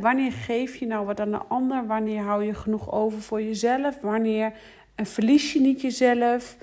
Wanneer 0.00 0.32
geef 0.32 0.76
je 0.76 0.86
nou 0.86 1.06
wat 1.06 1.20
aan 1.20 1.30
de 1.30 1.42
ander? 1.48 1.86
Wanneer 1.86 2.22
hou 2.22 2.44
je 2.44 2.54
genoeg 2.54 2.92
over 2.92 3.22
voor 3.22 3.42
jezelf? 3.42 4.00
Wanneer 4.00 4.52
uh, 4.96 5.06
verlies 5.06 5.52
je 5.52 5.60
niet 5.60 5.80
jezelf? 5.80 6.56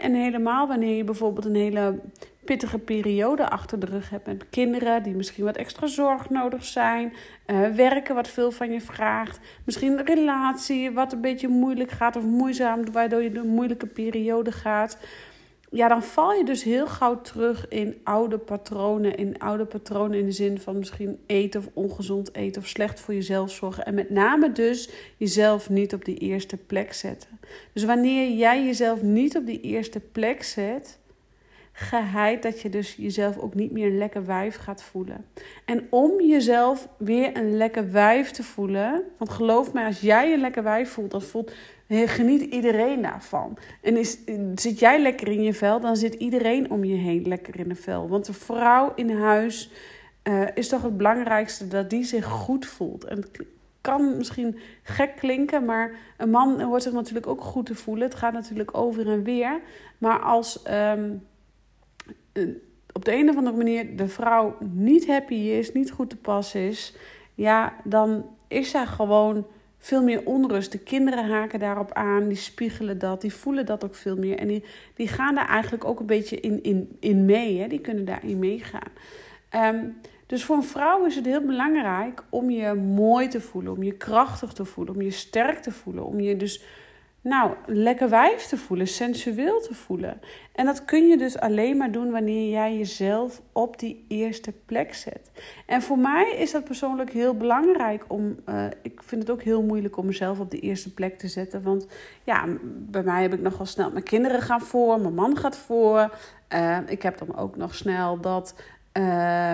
En 0.00 0.14
helemaal 0.14 0.68
wanneer 0.68 0.96
je 0.96 1.04
bijvoorbeeld 1.04 1.44
een 1.44 1.54
hele 1.54 2.00
pittige 2.44 2.78
periode 2.78 3.48
achter 3.48 3.78
de 3.78 3.86
rug 3.86 4.10
hebt 4.10 4.26
met 4.26 4.48
kinderen 4.50 5.02
die 5.02 5.14
misschien 5.14 5.44
wat 5.44 5.56
extra 5.56 5.86
zorg 5.86 6.30
nodig 6.30 6.64
zijn, 6.64 7.12
uh, 7.46 7.68
werken 7.68 8.14
wat 8.14 8.28
veel 8.28 8.50
van 8.50 8.72
je 8.72 8.80
vraagt, 8.80 9.40
misschien 9.64 9.98
een 9.98 10.06
relatie 10.06 10.90
wat 10.90 11.12
een 11.12 11.20
beetje 11.20 11.48
moeilijk 11.48 11.90
gaat 11.90 12.16
of 12.16 12.24
moeizaam, 12.24 12.92
waardoor 12.92 13.22
je 13.22 13.38
een 13.38 13.48
moeilijke 13.48 13.86
periode 13.86 14.52
gaat 14.52 14.98
ja, 15.72 15.88
dan 15.88 16.02
val 16.02 16.32
je 16.32 16.44
dus 16.44 16.62
heel 16.62 16.86
gauw 16.86 17.20
terug 17.20 17.68
in 17.68 18.00
oude 18.04 18.38
patronen. 18.38 19.16
In 19.16 19.38
oude 19.38 19.64
patronen 19.64 20.18
in 20.18 20.24
de 20.24 20.32
zin 20.32 20.60
van 20.60 20.78
misschien 20.78 21.18
eten 21.26 21.60
of 21.60 21.68
ongezond 21.72 22.34
eten 22.34 22.62
of 22.62 22.68
slecht 22.68 23.00
voor 23.00 23.14
jezelf 23.14 23.50
zorgen. 23.50 23.84
En 23.84 23.94
met 23.94 24.10
name 24.10 24.52
dus 24.52 24.90
jezelf 25.16 25.70
niet 25.70 25.94
op 25.94 26.04
die 26.04 26.16
eerste 26.16 26.56
plek 26.56 26.92
zetten. 26.92 27.28
Dus 27.72 27.84
wanneer 27.84 28.30
jij 28.30 28.64
jezelf 28.64 29.02
niet 29.02 29.36
op 29.36 29.46
die 29.46 29.60
eerste 29.60 30.00
plek 30.00 30.42
zet, 30.42 30.98
geheid 31.72 32.42
dat 32.42 32.60
je 32.60 32.68
dus 32.68 32.94
jezelf 32.94 33.38
ook 33.38 33.54
niet 33.54 33.72
meer 33.72 33.86
een 33.86 33.98
lekker 33.98 34.26
wijf 34.26 34.56
gaat 34.56 34.82
voelen. 34.82 35.24
En 35.64 35.86
om 35.90 36.20
jezelf 36.20 36.88
weer 36.98 37.36
een 37.36 37.56
lekker 37.56 37.90
wijf 37.92 38.30
te 38.30 38.42
voelen, 38.42 39.02
want 39.18 39.30
geloof 39.30 39.72
mij, 39.72 39.86
als 39.86 40.00
jij 40.00 40.32
een 40.32 40.40
lekker 40.40 40.62
wijf 40.62 40.90
voelt, 40.90 41.10
dan 41.10 41.22
voelt 41.22 41.52
geniet 41.88 42.42
iedereen 42.42 43.02
daarvan. 43.02 43.58
En 43.80 43.96
is, 43.96 44.18
zit 44.54 44.78
jij 44.78 45.02
lekker 45.02 45.28
in 45.28 45.42
je 45.42 45.54
vel, 45.54 45.80
dan 45.80 45.96
zit 45.96 46.14
iedereen 46.14 46.70
om 46.70 46.84
je 46.84 46.94
heen 46.94 47.28
lekker 47.28 47.58
in 47.58 47.68
de 47.68 47.74
vel. 47.74 48.08
Want 48.08 48.28
een 48.28 48.34
vrouw 48.34 48.92
in 48.94 49.10
huis 49.10 49.70
uh, 50.28 50.42
is 50.54 50.68
toch 50.68 50.82
het 50.82 50.96
belangrijkste 50.96 51.68
dat 51.68 51.90
die 51.90 52.04
zich 52.04 52.24
goed 52.24 52.66
voelt. 52.66 53.04
En 53.04 53.24
kan 53.80 54.16
misschien 54.16 54.58
gek 54.82 55.16
klinken, 55.16 55.64
maar 55.64 55.94
een 56.16 56.30
man 56.30 56.60
hoort 56.60 56.82
zich 56.82 56.92
natuurlijk 56.92 57.26
ook 57.26 57.40
goed 57.40 57.66
te 57.66 57.74
voelen. 57.74 58.08
Het 58.08 58.14
gaat 58.14 58.32
natuurlijk 58.32 58.76
over 58.76 59.08
en 59.08 59.22
weer. 59.22 59.60
Maar 59.98 60.18
als 60.18 60.62
um, 60.70 61.22
op 62.92 63.04
de 63.04 63.14
een 63.14 63.28
of 63.28 63.36
andere 63.36 63.56
manier 63.56 63.96
de 63.96 64.08
vrouw 64.08 64.56
niet 64.60 65.06
happy 65.06 65.34
is, 65.34 65.72
niet 65.72 65.90
goed 65.90 66.10
te 66.10 66.16
pas 66.16 66.54
is, 66.54 66.94
ja, 67.34 67.76
dan 67.84 68.26
is 68.48 68.70
zij 68.70 68.86
gewoon 68.86 69.46
veel 69.78 70.02
meer 70.02 70.26
onrust. 70.26 70.72
De 70.72 70.78
kinderen 70.78 71.30
haken 71.30 71.58
daarop 71.58 71.92
aan, 71.92 72.28
die 72.28 72.36
spiegelen 72.36 72.98
dat, 72.98 73.20
die 73.20 73.34
voelen 73.34 73.66
dat 73.66 73.84
ook 73.84 73.94
veel 73.94 74.16
meer. 74.16 74.38
En 74.38 74.48
die, 74.48 74.64
die 74.94 75.08
gaan 75.08 75.34
daar 75.34 75.48
eigenlijk 75.48 75.84
ook 75.84 76.00
een 76.00 76.06
beetje 76.06 76.40
in, 76.40 76.62
in, 76.62 76.96
in 77.00 77.24
mee, 77.24 77.60
hè? 77.60 77.68
die 77.68 77.80
kunnen 77.80 78.04
daarin 78.04 78.38
meegaan. 78.38 78.90
Um, 79.54 79.96
dus 80.26 80.44
voor 80.44 80.56
een 80.56 80.62
vrouw 80.62 81.04
is 81.06 81.14
het 81.14 81.24
heel 81.24 81.44
belangrijk 81.44 82.24
om 82.28 82.50
je 82.50 82.74
mooi 82.74 83.28
te 83.28 83.40
voelen, 83.40 83.72
om 83.72 83.82
je 83.82 83.92
krachtig 83.92 84.52
te 84.52 84.64
voelen, 84.64 84.94
om 84.94 85.02
je 85.02 85.10
sterk 85.10 85.58
te 85.58 85.70
voelen, 85.70 86.04
om 86.04 86.20
je 86.20 86.36
dus 86.36 86.62
nou, 87.22 87.54
lekker 87.66 88.08
wijf 88.08 88.46
te 88.46 88.56
voelen, 88.56 88.88
sensueel 88.88 89.60
te 89.60 89.74
voelen. 89.74 90.20
En 90.52 90.66
dat 90.66 90.84
kun 90.84 91.08
je 91.08 91.16
dus 91.16 91.38
alleen 91.38 91.76
maar 91.76 91.92
doen 91.92 92.10
wanneer 92.10 92.50
jij 92.50 92.76
jezelf 92.76 93.42
op 93.52 93.78
die 93.78 94.04
eerste 94.08 94.52
plek 94.66 94.94
zet. 94.94 95.30
En 95.66 95.82
voor 95.82 95.98
mij 95.98 96.34
is 96.36 96.50
dat 96.50 96.64
persoonlijk 96.64 97.10
heel 97.10 97.36
belangrijk 97.36 98.04
om. 98.08 98.36
Uh, 98.48 98.64
ik 98.82 99.02
vind 99.02 99.22
het 99.22 99.30
ook 99.30 99.42
heel 99.42 99.62
moeilijk 99.62 99.96
om 99.96 100.06
mezelf 100.06 100.40
op 100.40 100.50
de 100.50 100.58
eerste 100.58 100.94
plek 100.94 101.18
te 101.18 101.28
zetten. 101.28 101.62
Want 101.62 101.86
ja, 102.24 102.46
bij 102.62 103.02
mij 103.02 103.22
heb 103.22 103.32
ik 103.32 103.40
nogal 103.40 103.66
snel. 103.66 103.90
Mijn 103.90 104.04
kinderen 104.04 104.40
gaan 104.40 104.60
voor, 104.60 105.00
mijn 105.00 105.14
man 105.14 105.36
gaat 105.36 105.56
voor. 105.56 106.18
Uh, 106.54 106.78
ik 106.86 107.02
heb 107.02 107.18
dan 107.18 107.36
ook 107.36 107.56
nog 107.56 107.74
snel 107.74 108.20
dat. 108.20 108.54
Uh, 108.98 109.52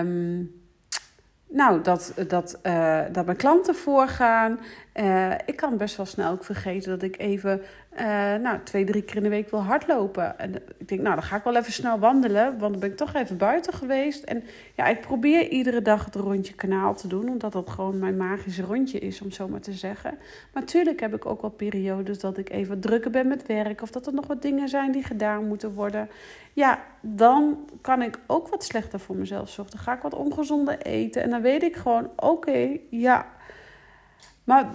nou, 1.49 1.81
dat, 1.81 2.13
dat, 2.27 2.59
uh, 2.63 3.01
dat 3.11 3.25
mijn 3.25 3.37
klanten 3.37 3.75
voorgaan. 3.75 4.59
Uh, 4.93 5.31
ik 5.45 5.55
kan 5.55 5.77
best 5.77 5.97
wel 5.97 6.05
snel 6.05 6.31
ook 6.31 6.43
vergeten 6.43 6.89
dat 6.89 7.01
ik 7.01 7.19
even 7.19 7.61
uh, 7.99 8.05
nou, 8.35 8.59
twee, 8.63 8.83
drie 8.83 9.01
keer 9.01 9.15
in 9.15 9.23
de 9.23 9.29
week 9.29 9.49
wil 9.49 9.63
hardlopen. 9.63 10.39
En 10.39 10.55
ik 10.77 10.87
denk, 10.87 11.01
nou, 11.01 11.15
dan 11.15 11.23
ga 11.23 11.35
ik 11.35 11.43
wel 11.43 11.55
even 11.55 11.73
snel 11.73 11.99
wandelen, 11.99 12.57
want 12.57 12.71
dan 12.71 12.79
ben 12.79 12.89
ik 12.89 12.97
toch 12.97 13.13
even 13.13 13.37
buiten 13.37 13.73
geweest. 13.73 14.23
En 14.23 14.43
ja, 14.75 14.85
ik 14.85 15.01
probeer 15.01 15.47
iedere 15.47 15.81
dag 15.81 16.05
het 16.05 16.15
rondje 16.15 16.53
kanaal 16.53 16.95
te 16.95 17.07
doen, 17.07 17.29
omdat 17.29 17.51
dat 17.51 17.69
gewoon 17.69 17.99
mijn 17.99 18.17
magische 18.17 18.63
rondje 18.63 18.99
is, 18.99 19.21
om 19.21 19.31
zo 19.31 19.47
maar 19.47 19.59
te 19.59 19.73
zeggen. 19.73 20.17
Maar 20.53 20.61
natuurlijk 20.61 20.99
heb 20.99 21.15
ik 21.15 21.25
ook 21.25 21.41
wel 21.41 21.49
periodes 21.49 22.19
dat 22.19 22.37
ik 22.37 22.49
even 22.49 22.79
drukker 22.79 23.11
ben 23.11 23.27
met 23.27 23.45
werk, 23.45 23.81
of 23.81 23.91
dat 23.91 24.07
er 24.07 24.13
nog 24.13 24.27
wat 24.27 24.41
dingen 24.41 24.69
zijn 24.69 24.91
die 24.91 25.03
gedaan 25.03 25.47
moeten 25.47 25.73
worden. 25.73 26.09
Ja, 26.53 26.83
dan 27.01 27.69
kan 27.81 28.01
ik 28.01 28.19
ook 28.27 28.47
wat 28.47 28.63
slechter 28.63 28.99
voor 28.99 29.15
mezelf 29.15 29.49
zorgen. 29.49 29.75
Dan 29.75 29.83
ga 29.83 29.93
ik 29.95 30.01
wat 30.01 30.15
ongezonder 30.15 30.77
eten. 30.77 31.21
En 31.21 31.29
dan 31.29 31.41
weet 31.41 31.63
ik 31.63 31.75
gewoon, 31.75 32.09
oké, 32.15 32.77
ja. 32.89 33.25
Maar 34.43 34.69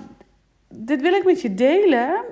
dit 0.68 1.00
wil 1.00 1.12
ik 1.12 1.24
met 1.24 1.40
je 1.40 1.54
delen, 1.54 2.24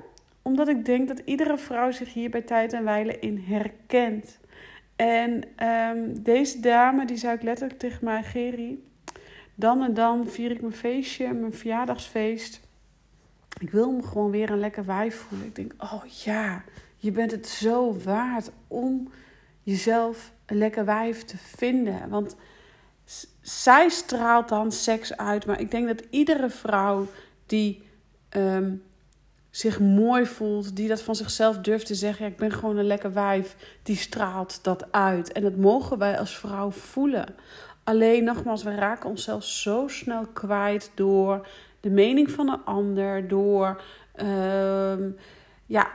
omdat 0.43 0.67
ik 0.67 0.85
denk 0.85 1.07
dat 1.07 1.21
iedere 1.25 1.57
vrouw 1.57 1.91
zich 1.91 2.13
hier 2.13 2.29
bij 2.29 2.41
tijd 2.41 2.73
en 2.73 2.83
wijle 2.83 3.19
in 3.19 3.43
herkent. 3.47 4.39
En 4.95 5.43
um, 5.67 6.23
deze 6.23 6.59
dame, 6.59 7.05
die 7.05 7.17
zei 7.17 7.35
ik 7.35 7.41
letterlijk 7.41 7.79
tegen 7.79 8.05
mij, 8.05 8.23
Geri, 8.23 8.91
dan 9.55 9.83
en 9.83 9.93
dan 9.93 10.27
vier 10.27 10.51
ik 10.51 10.61
mijn 10.61 10.73
feestje, 10.73 11.33
mijn 11.33 11.53
verjaardagsfeest. 11.53 12.61
Ik 13.59 13.71
wil 13.71 13.91
me 13.91 14.03
gewoon 14.03 14.31
weer 14.31 14.49
een 14.49 14.59
lekker 14.59 14.85
wijf 14.85 15.15
voelen. 15.15 15.47
Ik 15.47 15.55
denk, 15.55 15.73
oh 15.77 16.03
ja, 16.05 16.63
je 16.97 17.11
bent 17.11 17.31
het 17.31 17.47
zo 17.47 17.97
waard 18.03 18.51
om 18.67 19.11
jezelf 19.61 20.33
een 20.45 20.57
lekker 20.57 20.85
wijf 20.85 21.23
te 21.23 21.37
vinden. 21.37 22.09
Want 22.09 22.35
zij 23.41 23.89
straalt 23.89 24.49
dan 24.49 24.71
seks 24.71 25.17
uit. 25.17 25.45
Maar 25.45 25.59
ik 25.59 25.71
denk 25.71 25.87
dat 25.87 26.03
iedere 26.09 26.49
vrouw 26.49 27.07
die 27.45 27.83
um, 28.29 28.83
zich 29.55 29.79
mooi 29.79 30.25
voelt, 30.25 30.75
die 30.75 30.87
dat 30.87 31.01
van 31.01 31.15
zichzelf 31.15 31.57
durft 31.57 31.85
te 31.85 31.95
zeggen: 31.95 32.25
ja, 32.25 32.31
ik 32.31 32.37
ben 32.37 32.51
gewoon 32.51 32.77
een 32.77 32.85
lekker 32.85 33.13
wijf, 33.13 33.55
die 33.83 33.95
straalt 33.95 34.59
dat 34.63 34.91
uit. 34.91 35.31
En 35.31 35.41
dat 35.41 35.55
mogen 35.55 35.97
wij 35.97 36.19
als 36.19 36.37
vrouw 36.37 36.71
voelen. 36.71 37.35
Alleen 37.83 38.23
nogmaals, 38.23 38.63
we 38.63 38.75
raken 38.75 39.09
onszelf 39.09 39.43
zo 39.43 39.87
snel 39.87 40.25
kwijt 40.33 40.91
door 40.95 41.47
de 41.79 41.89
mening 41.89 42.31
van 42.31 42.49
een 42.49 42.65
ander, 42.65 43.27
door 43.27 43.81
uh, 44.21 44.93
ja, 45.65 45.91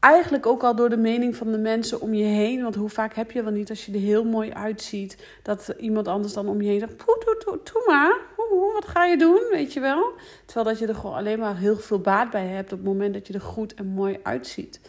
eigenlijk 0.00 0.46
ook 0.46 0.62
al 0.62 0.74
door 0.74 0.88
de 0.88 0.96
mening 0.96 1.36
van 1.36 1.52
de 1.52 1.58
mensen 1.58 2.00
om 2.00 2.14
je 2.14 2.24
heen. 2.24 2.62
Want 2.62 2.74
hoe 2.74 2.88
vaak 2.88 3.14
heb 3.14 3.30
je 3.30 3.42
wel 3.42 3.52
niet 3.52 3.70
als 3.70 3.86
je 3.86 3.92
er 3.92 3.98
heel 3.98 4.24
mooi 4.24 4.52
uitziet, 4.52 5.16
dat 5.42 5.74
iemand 5.78 6.08
anders 6.08 6.32
dan 6.32 6.48
om 6.48 6.62
je 6.62 6.68
heen 6.68 6.80
zegt: 6.80 6.98
toe, 7.64 7.82
maar, 7.86 8.16
wat 8.72 8.88
ga 8.88 9.04
je 9.04 9.16
doen? 9.16 9.42
Weet 9.50 9.72
je 9.72 9.80
wel? 9.80 10.12
Terwijl 10.44 10.66
dat 10.66 10.78
je 10.78 10.86
er 10.86 10.94
gewoon 10.94 11.16
alleen 11.16 11.38
maar 11.38 11.56
heel 11.56 11.76
veel 11.76 12.00
baat 12.00 12.30
bij 12.30 12.46
hebt 12.46 12.72
op 12.72 12.78
het 12.78 12.86
moment 12.86 13.14
dat 13.14 13.26
je 13.26 13.32
er 13.32 13.40
goed 13.40 13.74
en 13.74 13.86
mooi 13.86 14.18
uitziet. 14.22 14.80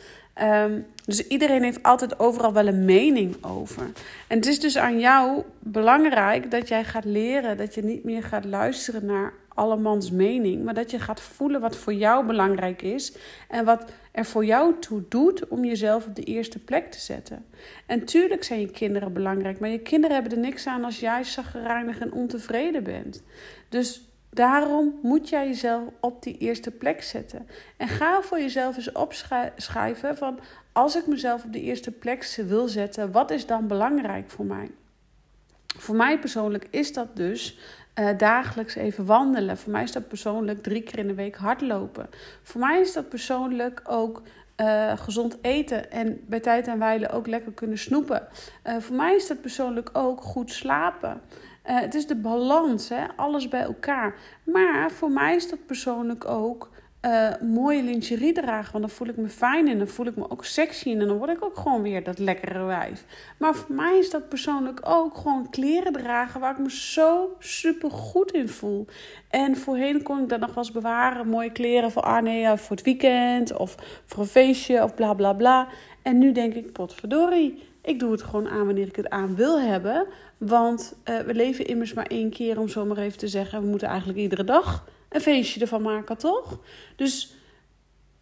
Um, 0.41 0.85
dus 1.05 1.27
iedereen 1.27 1.63
heeft 1.63 1.83
altijd 1.83 2.19
overal 2.19 2.53
wel 2.53 2.67
een 2.67 2.85
mening 2.85 3.43
over. 3.43 3.83
En 4.27 4.37
het 4.37 4.45
is 4.45 4.59
dus 4.59 4.77
aan 4.77 4.99
jou 4.99 5.43
belangrijk 5.59 6.51
dat 6.51 6.67
jij 6.67 6.83
gaat 6.83 7.05
leren 7.05 7.57
dat 7.57 7.73
je 7.73 7.83
niet 7.83 8.03
meer 8.03 8.23
gaat 8.23 8.45
luisteren 8.45 9.05
naar 9.05 9.33
allemans 9.59 10.11
mening, 10.11 10.63
maar 10.63 10.73
dat 10.73 10.91
je 10.91 10.99
gaat 10.99 11.21
voelen 11.21 11.61
wat 11.61 11.75
voor 11.75 11.93
jou 11.93 12.25
belangrijk 12.25 12.81
is 12.81 13.15
en 13.47 13.65
wat 13.65 13.91
er 14.11 14.25
voor 14.25 14.45
jou 14.45 14.79
toe 14.79 15.03
doet 15.09 15.47
om 15.47 15.65
jezelf 15.65 16.05
op 16.05 16.15
de 16.15 16.23
eerste 16.23 16.59
plek 16.59 16.91
te 16.91 16.99
zetten. 16.99 17.45
En 17.85 18.05
tuurlijk 18.05 18.43
zijn 18.43 18.59
je 18.59 18.71
kinderen 18.71 19.13
belangrijk, 19.13 19.59
maar 19.59 19.69
je 19.69 19.79
kinderen 19.79 20.15
hebben 20.15 20.33
er 20.33 20.43
niks 20.43 20.67
aan 20.67 20.83
als 20.83 20.99
jij 20.99 21.23
zagrijnig 21.23 21.99
en 21.99 22.13
ontevreden 22.13 22.83
bent. 22.83 23.23
Dus 23.69 24.01
daarom 24.29 24.99
moet 25.01 25.29
jij 25.29 25.47
jezelf 25.47 25.83
op 25.99 26.23
die 26.23 26.37
eerste 26.37 26.71
plek 26.71 27.03
zetten. 27.03 27.47
En 27.77 27.87
ga 27.87 28.21
voor 28.21 28.39
jezelf 28.39 28.75
eens 28.75 28.91
opschrijven 28.91 30.17
van 30.17 30.39
als 30.71 30.95
ik 30.95 31.07
mezelf 31.07 31.43
op 31.43 31.53
de 31.53 31.61
eerste 31.61 31.91
plek 31.91 32.23
wil 32.47 32.67
zetten, 32.67 33.11
wat 33.11 33.31
is 33.31 33.45
dan 33.45 33.67
belangrijk 33.67 34.29
voor 34.29 34.45
mij? 34.45 34.69
Voor 35.77 35.95
mij 35.95 36.19
persoonlijk 36.19 36.67
is 36.69 36.93
dat 36.93 37.15
dus 37.15 37.57
uh, 37.95 38.09
dagelijks 38.17 38.75
even 38.75 39.05
wandelen. 39.05 39.57
Voor 39.57 39.71
mij 39.71 39.83
is 39.83 39.91
dat 39.91 40.07
persoonlijk 40.07 40.63
drie 40.63 40.83
keer 40.83 40.99
in 40.99 41.07
de 41.07 41.13
week 41.13 41.35
hardlopen. 41.35 42.09
Voor 42.43 42.59
mij 42.59 42.79
is 42.79 42.93
dat 42.93 43.09
persoonlijk 43.09 43.81
ook 43.83 44.21
uh, 44.57 44.97
gezond 44.97 45.37
eten 45.41 45.91
en 45.91 46.21
bij 46.27 46.39
tijd 46.39 46.67
en 46.67 46.79
wijle 46.79 47.09
ook 47.09 47.27
lekker 47.27 47.51
kunnen 47.51 47.77
snoepen. 47.77 48.27
Uh, 48.67 48.77
voor 48.77 48.95
mij 48.95 49.15
is 49.15 49.27
dat 49.27 49.41
persoonlijk 49.41 49.89
ook 49.93 50.21
goed 50.21 50.51
slapen. 50.51 51.21
het 51.63 51.95
is 51.95 52.07
de 52.07 52.15
balans, 52.15 52.89
hè? 52.89 53.03
alles 53.15 53.47
bij 53.47 53.61
elkaar. 53.61 54.15
Maar 54.43 54.91
voor 54.91 55.11
mij 55.11 55.35
is 55.35 55.49
dat 55.49 55.65
persoonlijk 55.65 56.25
ook 56.25 56.69
uh, 57.05 57.29
mooie 57.41 57.83
lingerie 57.83 58.33
dragen. 58.33 58.71
Want 58.71 58.83
dan 58.83 58.95
voel 58.95 59.07
ik 59.07 59.17
me 59.17 59.29
fijn 59.29 59.67
en 59.67 59.77
dan 59.77 59.87
voel 59.87 60.05
ik 60.05 60.15
me 60.15 60.29
ook 60.29 60.45
sexy. 60.45 60.91
En 60.91 60.99
dan 60.99 61.17
word 61.17 61.29
ik 61.29 61.43
ook 61.43 61.57
gewoon 61.57 61.81
weer 61.81 62.03
dat 62.03 62.19
lekkere 62.19 62.63
wijf. 62.63 63.05
Maar 63.37 63.55
voor 63.55 63.75
mij 63.75 63.97
is 63.97 64.09
dat 64.09 64.29
persoonlijk 64.29 64.79
ook 64.83 65.17
gewoon 65.17 65.49
kleren 65.49 65.93
dragen 65.93 66.39
waar 66.39 66.51
ik 66.51 66.57
me 66.57 66.71
zo 66.71 67.35
super 67.39 67.91
goed 67.91 68.31
in 68.31 68.49
voel. 68.49 68.85
En 69.29 69.57
voorheen 69.57 70.03
kon 70.03 70.21
ik 70.21 70.29
dat 70.29 70.39
nog 70.39 70.53
wel 70.53 70.63
eens 70.63 70.73
bewaren. 70.73 71.27
Mooie 71.27 71.51
kleren 71.51 71.91
voor 71.91 72.01
Arne 72.01 72.57
voor 72.57 72.75
het 72.75 72.85
weekend 72.85 73.57
of 73.57 73.75
voor 74.05 74.23
een 74.23 74.29
feestje 74.29 74.83
of 74.83 74.95
bla 74.95 75.13
bla 75.13 75.33
bla. 75.33 75.67
En 76.01 76.17
nu 76.17 76.31
denk 76.31 76.53
ik, 76.53 76.71
potverdorie. 76.71 77.67
Ik 77.81 77.99
doe 77.99 78.11
het 78.11 78.21
gewoon 78.21 78.49
aan 78.49 78.65
wanneer 78.65 78.87
ik 78.87 78.95
het 78.95 79.09
aan 79.09 79.35
wil 79.35 79.61
hebben. 79.61 80.07
Want 80.37 80.95
uh, 81.05 81.19
we 81.19 81.33
leven 81.33 81.65
immers 81.65 81.93
maar 81.93 82.05
één 82.05 82.29
keer, 82.29 82.59
om 82.59 82.67
zo 82.67 82.85
maar 82.85 82.97
even 82.97 83.17
te 83.17 83.27
zeggen. 83.27 83.61
We 83.61 83.67
moeten 83.67 83.87
eigenlijk 83.87 84.19
iedere 84.19 84.43
dag 84.43 84.85
een 85.09 85.21
feestje 85.21 85.59
ervan 85.59 85.81
maken, 85.81 86.17
toch? 86.17 86.59
Dus 86.95 87.35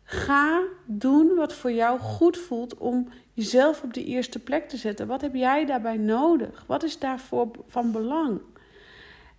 ga 0.03 0.62
doen 0.86 1.36
wat 1.36 1.53
voor 1.53 1.72
jou 1.72 2.00
goed 2.00 2.38
voelt 2.38 2.77
om 2.77 3.10
jezelf 3.34 3.84
op 3.84 3.94
de 3.94 4.03
eerste 4.03 4.39
plek 4.39 4.70
te 4.70 4.77
zetten. 4.77 5.08
Wat 5.08 5.22
heb 5.22 5.36
jij 5.36 5.65
daarbij 5.65 5.98
nodig? 5.98 6.63
Wat 6.67 6.84
is 6.84 7.00
daarvoor 7.00 7.51
van 7.67 7.91
belang? 7.91 8.41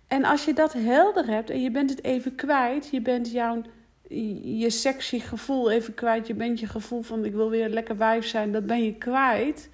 En 0.07 0.23
als 0.23 0.45
je 0.45 0.53
dat 0.53 0.73
helder 0.73 1.27
hebt 1.27 1.49
en 1.49 1.61
je 1.61 1.71
bent 1.71 1.89
het 1.89 2.03
even 2.03 2.35
kwijt, 2.35 2.89
je 2.91 3.01
bent 3.01 3.31
jouw 3.31 3.61
je 4.43 4.69
sexy 4.69 5.19
gevoel 5.19 5.71
even 5.71 5.93
kwijt, 5.93 6.27
je 6.27 6.33
bent 6.33 6.59
je 6.59 6.67
gevoel 6.67 7.01
van 7.01 7.25
ik 7.25 7.33
wil 7.33 7.49
weer 7.49 7.69
lekker 7.69 7.97
wijf 7.97 8.25
zijn, 8.25 8.51
dat 8.51 8.65
ben 8.65 8.83
je 8.83 8.97
kwijt 8.97 9.69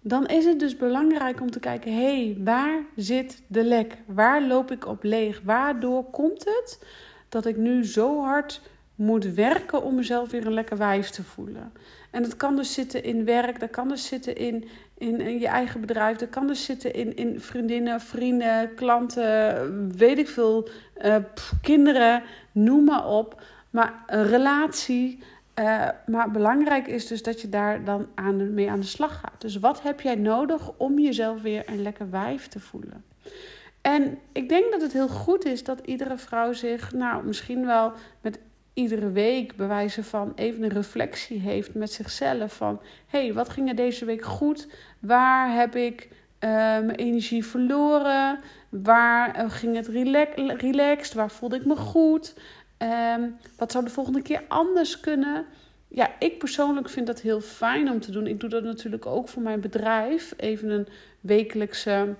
dan 0.00 0.26
is 0.26 0.44
het 0.44 0.58
dus 0.58 0.76
belangrijk 0.76 1.40
om 1.40 1.50
te 1.50 1.60
kijken: 1.60 1.92
hé, 1.92 2.24
hey, 2.24 2.36
waar 2.44 2.84
zit 2.96 3.42
de 3.46 3.64
lek? 3.64 3.96
Waar 4.06 4.42
loop 4.42 4.70
ik 4.70 4.86
op 4.86 5.02
leeg? 5.02 5.40
Waardoor 5.44 6.04
komt 6.04 6.44
het 6.44 6.84
dat 7.28 7.46
ik 7.46 7.56
nu 7.56 7.84
zo 7.84 8.22
hard 8.22 8.60
moet 8.94 9.24
werken 9.24 9.82
om 9.82 9.94
mezelf 9.94 10.30
weer 10.30 10.46
een 10.46 10.52
lekker 10.52 10.76
wijf 10.76 11.10
te 11.10 11.22
voelen? 11.22 11.72
En 12.10 12.22
dat 12.22 12.36
kan 12.36 12.56
dus 12.56 12.74
zitten 12.74 13.04
in 13.04 13.24
werk, 13.24 13.60
dat 13.60 13.70
kan 13.70 13.88
dus 13.88 14.06
zitten 14.06 14.36
in, 14.36 14.68
in, 14.98 15.20
in 15.20 15.38
je 15.38 15.46
eigen 15.46 15.80
bedrijf, 15.80 16.16
dat 16.16 16.28
kan 16.28 16.46
dus 16.46 16.64
zitten 16.64 16.94
in, 16.94 17.16
in 17.16 17.40
vriendinnen, 17.40 18.00
vrienden, 18.00 18.74
klanten, 18.74 19.96
weet 19.96 20.18
ik 20.18 20.28
veel, 20.28 20.68
uh, 21.04 21.16
kinderen, 21.62 22.22
noem 22.52 22.84
maar 22.84 23.08
op. 23.08 23.42
Maar 23.70 24.02
een 24.06 24.26
relatie. 24.26 25.22
Uh, 25.58 25.88
maar 26.06 26.30
belangrijk 26.30 26.86
is 26.86 27.06
dus 27.06 27.22
dat 27.22 27.40
je 27.40 27.48
daar 27.48 27.84
dan 27.84 28.06
aan, 28.14 28.54
mee 28.54 28.70
aan 28.70 28.80
de 28.80 28.86
slag 28.86 29.20
gaat. 29.20 29.40
Dus 29.40 29.56
wat 29.56 29.82
heb 29.82 30.00
jij 30.00 30.14
nodig 30.14 30.72
om 30.76 30.98
jezelf 30.98 31.42
weer 31.42 31.62
een 31.66 31.82
lekker 31.82 32.10
wijf 32.10 32.46
te 32.46 32.60
voelen? 32.60 33.04
En 33.80 34.18
ik 34.32 34.48
denk 34.48 34.72
dat 34.72 34.80
het 34.80 34.92
heel 34.92 35.08
goed 35.08 35.44
is 35.44 35.64
dat 35.64 35.80
iedere 35.84 36.18
vrouw 36.18 36.52
zich, 36.52 36.92
nou 36.92 37.24
misschien 37.24 37.66
wel 37.66 37.92
met 38.20 38.38
iedere 38.74 39.10
week 39.10 39.56
bewijzen 39.56 40.04
van 40.04 40.32
even 40.34 40.62
een 40.62 40.70
reflectie 40.70 41.40
heeft 41.40 41.74
met 41.74 41.92
zichzelf. 41.92 42.52
Van 42.52 42.80
hé, 43.06 43.24
hey, 43.24 43.32
wat 43.32 43.48
ging 43.48 43.68
er 43.68 43.74
deze 43.74 44.04
week 44.04 44.24
goed? 44.24 44.68
Waar 44.98 45.54
heb 45.54 45.76
ik 45.76 46.08
uh, 46.10 46.50
mijn 46.50 46.94
energie 46.94 47.44
verloren? 47.44 48.38
Waar 48.68 49.44
uh, 49.44 49.50
ging 49.50 49.76
het 49.76 49.86
relax 49.86 50.34
relaxed? 50.60 51.14
Waar 51.14 51.30
voelde 51.30 51.56
ik 51.56 51.64
me 51.64 51.76
goed? 51.76 52.34
Um, 52.82 53.36
wat 53.56 53.72
zou 53.72 53.84
de 53.84 53.90
volgende 53.90 54.22
keer 54.22 54.42
anders 54.48 55.00
kunnen? 55.00 55.46
Ja, 55.88 56.10
ik 56.18 56.38
persoonlijk 56.38 56.88
vind 56.88 57.06
dat 57.06 57.20
heel 57.20 57.40
fijn 57.40 57.90
om 57.90 58.00
te 58.00 58.10
doen. 58.10 58.26
Ik 58.26 58.40
doe 58.40 58.50
dat 58.50 58.62
natuurlijk 58.62 59.06
ook 59.06 59.28
voor 59.28 59.42
mijn 59.42 59.60
bedrijf. 59.60 60.34
Even 60.36 60.70
een 60.70 60.88
wekelijkse, 61.20 62.14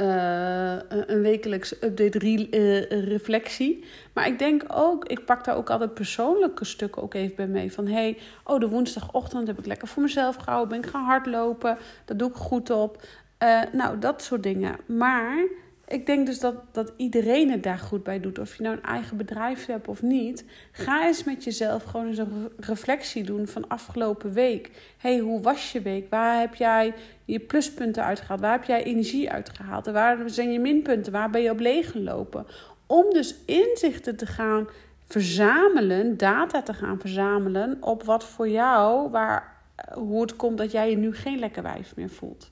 uh, 0.00 0.76
een 0.88 1.22
wekelijkse 1.22 1.76
update 1.80 2.18
re 2.18 2.46
uh, 2.50 3.08
reflectie. 3.08 3.84
Maar 4.12 4.26
ik 4.26 4.38
denk 4.38 4.64
ook, 4.68 5.04
ik 5.04 5.24
pak 5.24 5.44
daar 5.44 5.56
ook 5.56 5.70
altijd 5.70 5.94
persoonlijke 5.94 6.64
stukken 6.64 7.02
ook 7.02 7.14
even 7.14 7.36
bij 7.36 7.46
mee. 7.46 7.72
Van 7.72 7.86
hey, 7.86 8.18
oh 8.44 8.60
de 8.60 8.68
woensdagochtend 8.68 9.46
heb 9.46 9.58
ik 9.58 9.66
lekker 9.66 9.88
voor 9.88 10.02
mezelf 10.02 10.36
gehouden. 10.36 10.68
Ben 10.68 10.86
ik 10.86 10.94
gaan 10.94 11.04
hardlopen. 11.04 11.78
Dat 12.04 12.18
doe 12.18 12.28
ik 12.28 12.36
goed 12.36 12.70
op. 12.70 13.02
Uh, 13.42 13.60
nou, 13.72 13.98
dat 13.98 14.22
soort 14.22 14.42
dingen. 14.42 14.76
Maar 14.86 15.46
ik 15.94 16.06
denk 16.06 16.26
dus 16.26 16.40
dat, 16.40 16.54
dat 16.72 16.92
iedereen 16.96 17.50
het 17.50 17.62
daar 17.62 17.78
goed 17.78 18.02
bij 18.02 18.20
doet. 18.20 18.38
Of 18.38 18.56
je 18.56 18.62
nou 18.62 18.76
een 18.76 18.82
eigen 18.82 19.16
bedrijf 19.16 19.66
hebt 19.66 19.88
of 19.88 20.02
niet. 20.02 20.44
Ga 20.72 21.06
eens 21.06 21.24
met 21.24 21.44
jezelf 21.44 21.82
gewoon 21.82 22.06
eens 22.06 22.18
een 22.18 22.48
reflectie 22.56 23.24
doen 23.24 23.46
van 23.46 23.68
afgelopen 23.68 24.32
week. 24.32 24.70
hey, 24.98 25.18
hoe 25.18 25.40
was 25.40 25.72
je 25.72 25.82
week? 25.82 26.10
Waar 26.10 26.40
heb 26.40 26.54
jij 26.54 26.94
je 27.24 27.38
pluspunten 27.38 28.04
uitgehaald? 28.04 28.40
Waar 28.40 28.52
heb 28.52 28.64
jij 28.64 28.82
energie 28.82 29.30
uitgehaald? 29.30 29.86
En 29.86 29.92
waar 29.92 30.18
zijn 30.26 30.52
je 30.52 30.60
minpunten? 30.60 31.12
Waar 31.12 31.30
ben 31.30 31.42
je 31.42 31.50
op 31.50 31.60
leeggelopen? 31.60 32.46
Om 32.86 33.12
dus 33.12 33.34
inzichten 33.46 34.16
te 34.16 34.26
gaan 34.26 34.68
verzamelen, 35.06 36.16
data 36.16 36.62
te 36.62 36.74
gaan 36.74 37.00
verzamelen 37.00 37.76
op 37.80 38.02
wat 38.02 38.24
voor 38.24 38.48
jou, 38.48 39.10
waar, 39.10 39.56
hoe 39.92 40.20
het 40.20 40.36
komt 40.36 40.58
dat 40.58 40.72
jij 40.72 40.90
je 40.90 40.96
nu 40.96 41.14
geen 41.14 41.38
lekker 41.38 41.62
wijf 41.62 41.96
meer 41.96 42.10
voelt. 42.10 42.50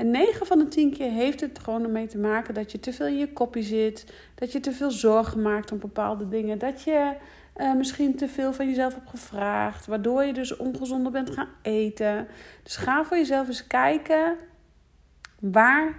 En 0.00 0.10
9 0.10 0.46
van 0.46 0.58
de 0.58 0.68
10 0.68 0.92
keer 0.92 1.10
heeft 1.10 1.40
het 1.40 1.58
gewoon 1.58 1.82
ermee 1.82 2.06
te 2.06 2.18
maken 2.18 2.54
dat 2.54 2.72
je 2.72 2.80
te 2.80 2.92
veel 2.92 3.06
in 3.06 3.18
je 3.18 3.32
kopje 3.32 3.62
zit, 3.62 4.12
dat 4.34 4.52
je 4.52 4.60
te 4.60 4.72
veel 4.72 4.90
zorgen 4.90 5.42
maakt 5.42 5.72
om 5.72 5.78
bepaalde 5.78 6.28
dingen, 6.28 6.58
dat 6.58 6.82
je 6.82 7.14
uh, 7.56 7.74
misschien 7.74 8.16
te 8.16 8.28
veel 8.28 8.52
van 8.52 8.68
jezelf 8.68 8.94
hebt 8.94 9.10
gevraagd, 9.10 9.86
waardoor 9.86 10.24
je 10.24 10.32
dus 10.32 10.56
ongezonder 10.56 11.12
bent 11.12 11.30
gaan 11.30 11.48
eten. 11.62 12.28
Dus 12.62 12.76
ga 12.76 13.04
voor 13.04 13.16
jezelf 13.16 13.46
eens 13.46 13.66
kijken 13.66 14.36
waar 15.40 15.94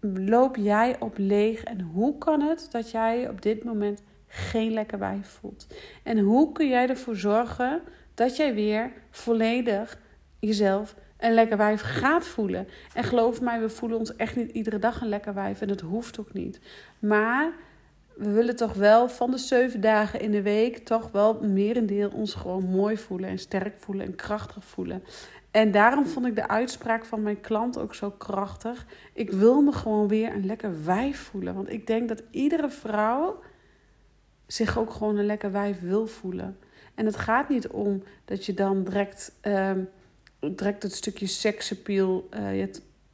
loop 0.00 0.56
jij 0.56 0.96
op 1.00 1.14
leeg 1.16 1.62
en 1.62 1.80
hoe 1.80 2.18
kan 2.18 2.40
het 2.40 2.68
dat 2.70 2.90
jij 2.90 3.28
op 3.28 3.42
dit 3.42 3.64
moment 3.64 4.02
geen 4.26 4.72
lekker 4.72 4.98
wijf 4.98 5.28
voelt? 5.28 5.66
En 6.02 6.18
hoe 6.18 6.52
kun 6.52 6.68
jij 6.68 6.88
ervoor 6.88 7.16
zorgen 7.16 7.80
dat 8.14 8.36
jij 8.36 8.54
weer 8.54 8.92
volledig 9.10 9.98
jezelf 10.38 10.94
een 11.20 11.34
lekker 11.34 11.56
wijf 11.56 11.80
gaat 11.80 12.26
voelen? 12.26 12.68
En 12.94 13.04
geloof 13.04 13.40
mij, 13.40 13.60
we 13.60 13.68
voelen 13.68 13.98
ons 13.98 14.16
echt 14.16 14.36
niet 14.36 14.50
iedere 14.50 14.78
dag 14.78 15.00
een 15.00 15.08
lekker 15.08 15.34
wijf 15.34 15.60
en 15.60 15.68
dat 15.68 15.80
hoeft 15.80 16.20
ook 16.20 16.32
niet. 16.32 16.60
Maar 16.98 17.52
we 18.16 18.30
willen 18.30 18.56
toch 18.56 18.74
wel 18.74 19.08
van 19.08 19.30
de 19.30 19.38
zeven 19.38 19.80
dagen 19.80 20.20
in 20.20 20.30
de 20.30 20.42
week 20.42 20.78
toch 20.78 21.10
wel 21.10 21.40
merendeel 21.42 22.10
ons 22.10 22.34
gewoon 22.34 22.64
mooi 22.64 22.96
voelen 22.96 23.28
en 23.28 23.38
sterk 23.38 23.78
voelen 23.78 24.06
en 24.06 24.14
krachtig 24.14 24.64
voelen. 24.64 25.02
En 25.50 25.70
daarom 25.70 26.06
vond 26.06 26.26
ik 26.26 26.34
de 26.34 26.48
uitspraak 26.48 27.04
van 27.04 27.22
mijn 27.22 27.40
klant 27.40 27.78
ook 27.78 27.94
zo 27.94 28.10
krachtig. 28.10 28.86
Ik 29.12 29.30
wil 29.30 29.60
me 29.60 29.72
gewoon 29.72 30.08
weer 30.08 30.34
een 30.34 30.46
lekker 30.46 30.84
wijf 30.84 31.18
voelen. 31.18 31.54
Want 31.54 31.70
ik 31.72 31.86
denk 31.86 32.08
dat 32.08 32.22
iedere 32.30 32.70
vrouw 32.70 33.40
zich 34.46 34.78
ook 34.78 34.90
gewoon 34.90 35.16
een 35.16 35.26
lekker 35.26 35.52
wijf 35.52 35.80
wil 35.80 36.06
voelen. 36.06 36.58
En 36.94 37.06
het 37.06 37.16
gaat 37.16 37.48
niet 37.48 37.68
om 37.68 38.02
dat 38.24 38.46
je 38.46 38.54
dan 38.54 38.84
direct, 38.84 39.32
uh, 39.42 39.70
direct 40.40 40.82
het 40.82 40.94
stukje 40.94 41.26
seksappeal... 41.26 42.28
Uh, 42.34 42.66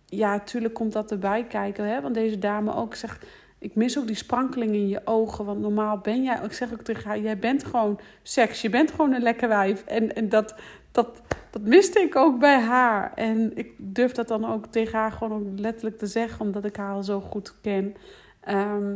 ja, 0.06 0.40
tuurlijk 0.40 0.74
komt 0.74 0.92
dat 0.92 1.10
erbij 1.10 1.44
kijken. 1.44 1.84
Hè? 1.84 2.00
Want 2.00 2.14
deze 2.14 2.38
dame 2.38 2.74
ook 2.74 2.94
zegt... 2.94 3.26
Ik 3.58 3.74
mis 3.74 3.98
ook 3.98 4.06
die 4.06 4.16
sprankeling 4.16 4.74
in 4.74 4.88
je 4.88 5.00
ogen. 5.04 5.44
Want 5.44 5.60
normaal 5.60 5.98
ben 5.98 6.22
jij... 6.22 6.40
Ik 6.44 6.52
zeg 6.52 6.72
ook 6.72 6.82
tegen 6.82 7.08
haar... 7.08 7.18
Jij 7.18 7.38
bent 7.38 7.64
gewoon 7.64 8.00
seks. 8.22 8.60
Je 8.60 8.70
bent 8.70 8.90
gewoon 8.90 9.12
een 9.12 9.22
lekker 9.22 9.48
wijf. 9.48 9.84
En, 9.84 10.14
en 10.14 10.28
dat, 10.28 10.54
dat, 10.92 11.20
dat 11.50 11.62
miste 11.62 12.00
ik 12.00 12.16
ook 12.16 12.38
bij 12.38 12.60
haar. 12.60 13.12
En 13.14 13.56
ik 13.56 13.72
durf 13.76 14.12
dat 14.12 14.28
dan 14.28 14.44
ook 14.44 14.66
tegen 14.66 14.98
haar 14.98 15.12
gewoon 15.12 15.60
letterlijk 15.60 15.98
te 15.98 16.06
zeggen, 16.06 16.40
omdat 16.40 16.64
ik 16.64 16.76
haar 16.76 16.92
al 16.92 17.02
zo 17.02 17.20
goed 17.20 17.54
ken. 17.60 17.94
Ehm, 18.40 18.94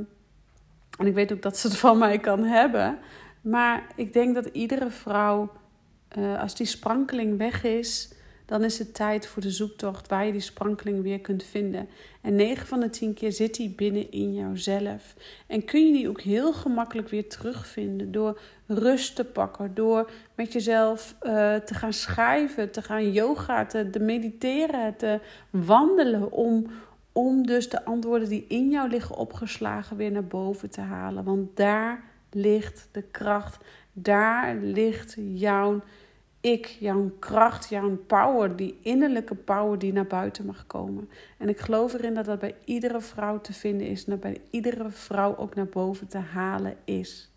en 0.99 1.07
ik 1.07 1.15
weet 1.15 1.33
ook 1.33 1.43
dat 1.43 1.59
ze 1.59 1.67
het 1.67 1.77
van 1.77 1.99
mij 1.99 2.19
kan 2.19 2.45
hebben. 2.45 2.99
Maar 3.41 3.87
ik 3.97 4.13
denk 4.13 4.35
dat 4.35 4.47
iedere 4.47 4.91
vrouw, 4.91 5.53
uh, 6.19 6.41
als 6.41 6.55
die 6.55 6.67
sprankeling 6.67 7.39
weg 7.39 7.65
is, 7.65 8.13
dan 8.51 8.65
is 8.65 8.79
het 8.79 8.95
tijd 8.95 9.27
voor 9.27 9.43
de 9.43 9.51
zoektocht 9.51 10.09
waar 10.09 10.27
je 10.27 10.33
die 10.33 10.41
sprankeling 10.41 11.03
weer 11.03 11.21
kunt 11.21 11.43
vinden. 11.43 11.89
En 12.21 12.35
9 12.35 12.67
van 12.67 12.81
de 12.81 12.91
10 12.91 13.15
keer 13.15 13.33
zit 13.33 13.55
die 13.55 13.71
binnen 13.71 14.11
in 14.11 14.35
jouzelf. 14.35 15.15
En 15.47 15.65
kun 15.65 15.87
je 15.87 15.93
die 15.93 16.09
ook 16.09 16.21
heel 16.21 16.53
gemakkelijk 16.53 17.09
weer 17.09 17.29
terugvinden 17.29 18.13
door 18.13 18.41
rust 18.67 19.17
te 19.17 19.25
pakken, 19.25 19.75
door 19.75 20.11
met 20.35 20.53
jezelf 20.53 21.15
uh, 21.23 21.55
te 21.55 21.75
gaan 21.75 21.93
schrijven, 21.93 22.71
te 22.71 22.83
gaan 22.83 23.13
yoga, 23.13 23.67
te, 23.67 23.91
te 23.91 23.99
mediteren, 23.99 24.97
te 24.97 25.21
wandelen. 25.51 26.33
Om, 26.33 26.67
om 27.13 27.47
dus 27.47 27.69
de 27.69 27.85
antwoorden 27.85 28.29
die 28.29 28.45
in 28.49 28.71
jou 28.71 28.89
liggen 28.89 29.17
opgeslagen 29.17 29.97
weer 29.97 30.13
naar 30.13 30.27
boven 30.27 30.71
te 30.71 30.81
halen. 30.81 31.25
Want 31.25 31.57
daar 31.57 32.05
ligt 32.31 32.89
de 32.93 33.03
kracht, 33.03 33.65
daar 33.93 34.57
ligt 34.57 35.17
jouw 35.35 35.81
ik, 36.41 36.67
jouw 36.67 37.11
kracht, 37.19 37.69
jouw 37.69 37.97
power, 37.97 38.57
die 38.57 38.79
innerlijke 38.83 39.35
power 39.35 39.79
die 39.79 39.93
naar 39.93 40.07
buiten 40.07 40.47
mag 40.47 40.67
komen. 40.67 41.11
En 41.39 41.49
ik 41.49 41.59
geloof 41.59 41.93
erin 41.93 42.15
dat 42.15 42.25
dat 42.25 42.39
bij 42.39 42.55
iedere 42.65 43.01
vrouw 43.01 43.41
te 43.41 43.53
vinden 43.53 43.87
is, 43.87 44.05
en 44.05 44.11
dat 44.11 44.21
bij 44.21 44.41
iedere 44.51 44.91
vrouw 44.91 45.37
ook 45.37 45.55
naar 45.55 45.69
boven 45.69 46.07
te 46.09 46.19
halen 46.19 46.77
is. 46.85 47.31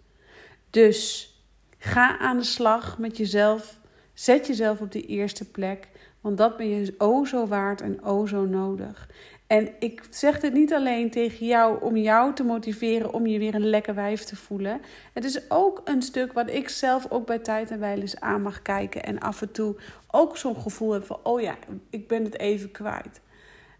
Dus 0.69 1.29
ga 1.77 2.19
aan 2.19 2.37
de 2.37 2.43
slag 2.43 2.97
met 2.97 3.17
jezelf. 3.17 3.79
Zet 4.13 4.47
jezelf 4.47 4.81
op 4.81 4.91
de 4.91 5.05
eerste 5.05 5.51
plek, 5.51 5.87
want 6.21 6.37
dat 6.37 6.57
ben 6.57 6.67
je 6.67 6.95
o 6.97 7.25
zo 7.25 7.47
waard 7.47 7.81
en 7.81 8.03
o 8.03 8.25
zo 8.25 8.45
nodig. 8.45 9.09
En 9.53 9.69
ik 9.79 10.03
zeg 10.09 10.39
dit 10.39 10.53
niet 10.53 10.73
alleen 10.73 11.09
tegen 11.09 11.45
jou 11.45 11.81
om 11.81 11.97
jou 11.97 12.33
te 12.33 12.43
motiveren 12.43 13.13
om 13.13 13.27
je 13.27 13.39
weer 13.39 13.55
een 13.55 13.69
lekker 13.69 13.95
wijf 13.95 14.23
te 14.23 14.35
voelen. 14.35 14.81
Het 15.13 15.23
is 15.23 15.51
ook 15.51 15.81
een 15.83 16.01
stuk 16.01 16.33
wat 16.33 16.49
ik 16.49 16.69
zelf 16.69 17.05
ook 17.09 17.25
bij 17.25 17.39
tijd 17.39 17.71
en 17.71 17.79
wijle 17.79 18.01
eens 18.01 18.19
aan 18.19 18.41
mag 18.41 18.61
kijken. 18.61 19.03
En 19.03 19.19
af 19.19 19.41
en 19.41 19.51
toe 19.51 19.75
ook 20.11 20.37
zo'n 20.37 20.55
gevoel 20.55 20.91
heb 20.91 21.05
van, 21.05 21.19
oh 21.23 21.41
ja, 21.41 21.55
ik 21.89 22.07
ben 22.07 22.23
het 22.23 22.39
even 22.39 22.71
kwijt. 22.71 23.21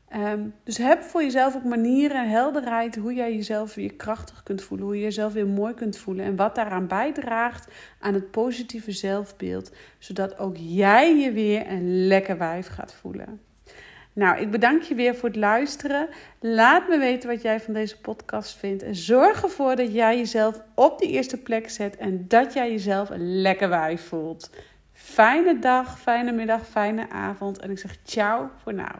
Ehm, 0.09 0.47
dus 0.63 0.77
heb 0.77 1.01
voor 1.01 1.23
jezelf 1.23 1.55
ook 1.55 1.63
manieren 1.63 2.17
en 2.17 2.29
helderheid 2.29 2.95
hoe 2.95 3.13
jij 3.13 3.36
jezelf 3.36 3.75
weer 3.75 3.93
krachtig 3.93 4.43
kunt 4.43 4.63
voelen. 4.63 4.86
Hoe 4.86 4.95
je 4.95 5.03
jezelf 5.03 5.33
weer 5.33 5.47
mooi 5.47 5.73
kunt 5.73 5.97
voelen. 5.97 6.25
En 6.25 6.36
wat 6.36 6.55
daaraan 6.55 6.88
bijdraagt 6.88 7.67
aan 7.99 8.13
het 8.13 8.31
positieve 8.31 8.91
zelfbeeld. 8.91 9.71
Zodat 9.99 10.38
ook 10.38 10.55
jij 10.57 11.15
je 11.15 11.31
weer 11.31 11.71
een 11.71 12.07
lekker 12.07 12.38
wijf 12.38 12.67
gaat 12.67 12.93
voelen. 12.93 13.51
Nou, 14.13 14.39
ik 14.39 14.52
bedank 14.52 14.82
je 14.82 14.95
weer 14.95 15.15
voor 15.15 15.30
het 15.30 15.38
luisteren. 15.38 16.08
Laat 16.39 16.88
me 16.88 16.97
weten 16.97 17.30
wat 17.30 17.41
jij 17.41 17.60
van 17.60 17.73
deze 17.73 17.99
podcast 17.99 18.58
vindt. 18.58 18.84
En 18.84 18.95
zorg 18.95 19.43
ervoor 19.43 19.76
dat 19.76 19.93
jij 19.93 20.17
jezelf 20.17 20.62
op 20.76 20.99
de 20.99 21.08
eerste 21.08 21.38
plek 21.38 21.69
zet 21.69 21.97
en 21.97 22.28
dat 22.28 22.54
jij 22.54 22.71
jezelf 22.71 23.10
lekker 23.15 23.69
wijf 23.69 24.08
voelt. 24.08 24.49
Fijne 24.93 25.60
dag, 25.60 25.99
fijne 25.99 26.32
middag, 26.32 26.67
fijne 26.67 27.10
avond. 27.10 27.60
En 27.60 27.71
ik 27.71 27.80
zeg 27.80 27.97
ciao 28.04 28.49
voor 28.63 28.73
nou. 28.73 28.95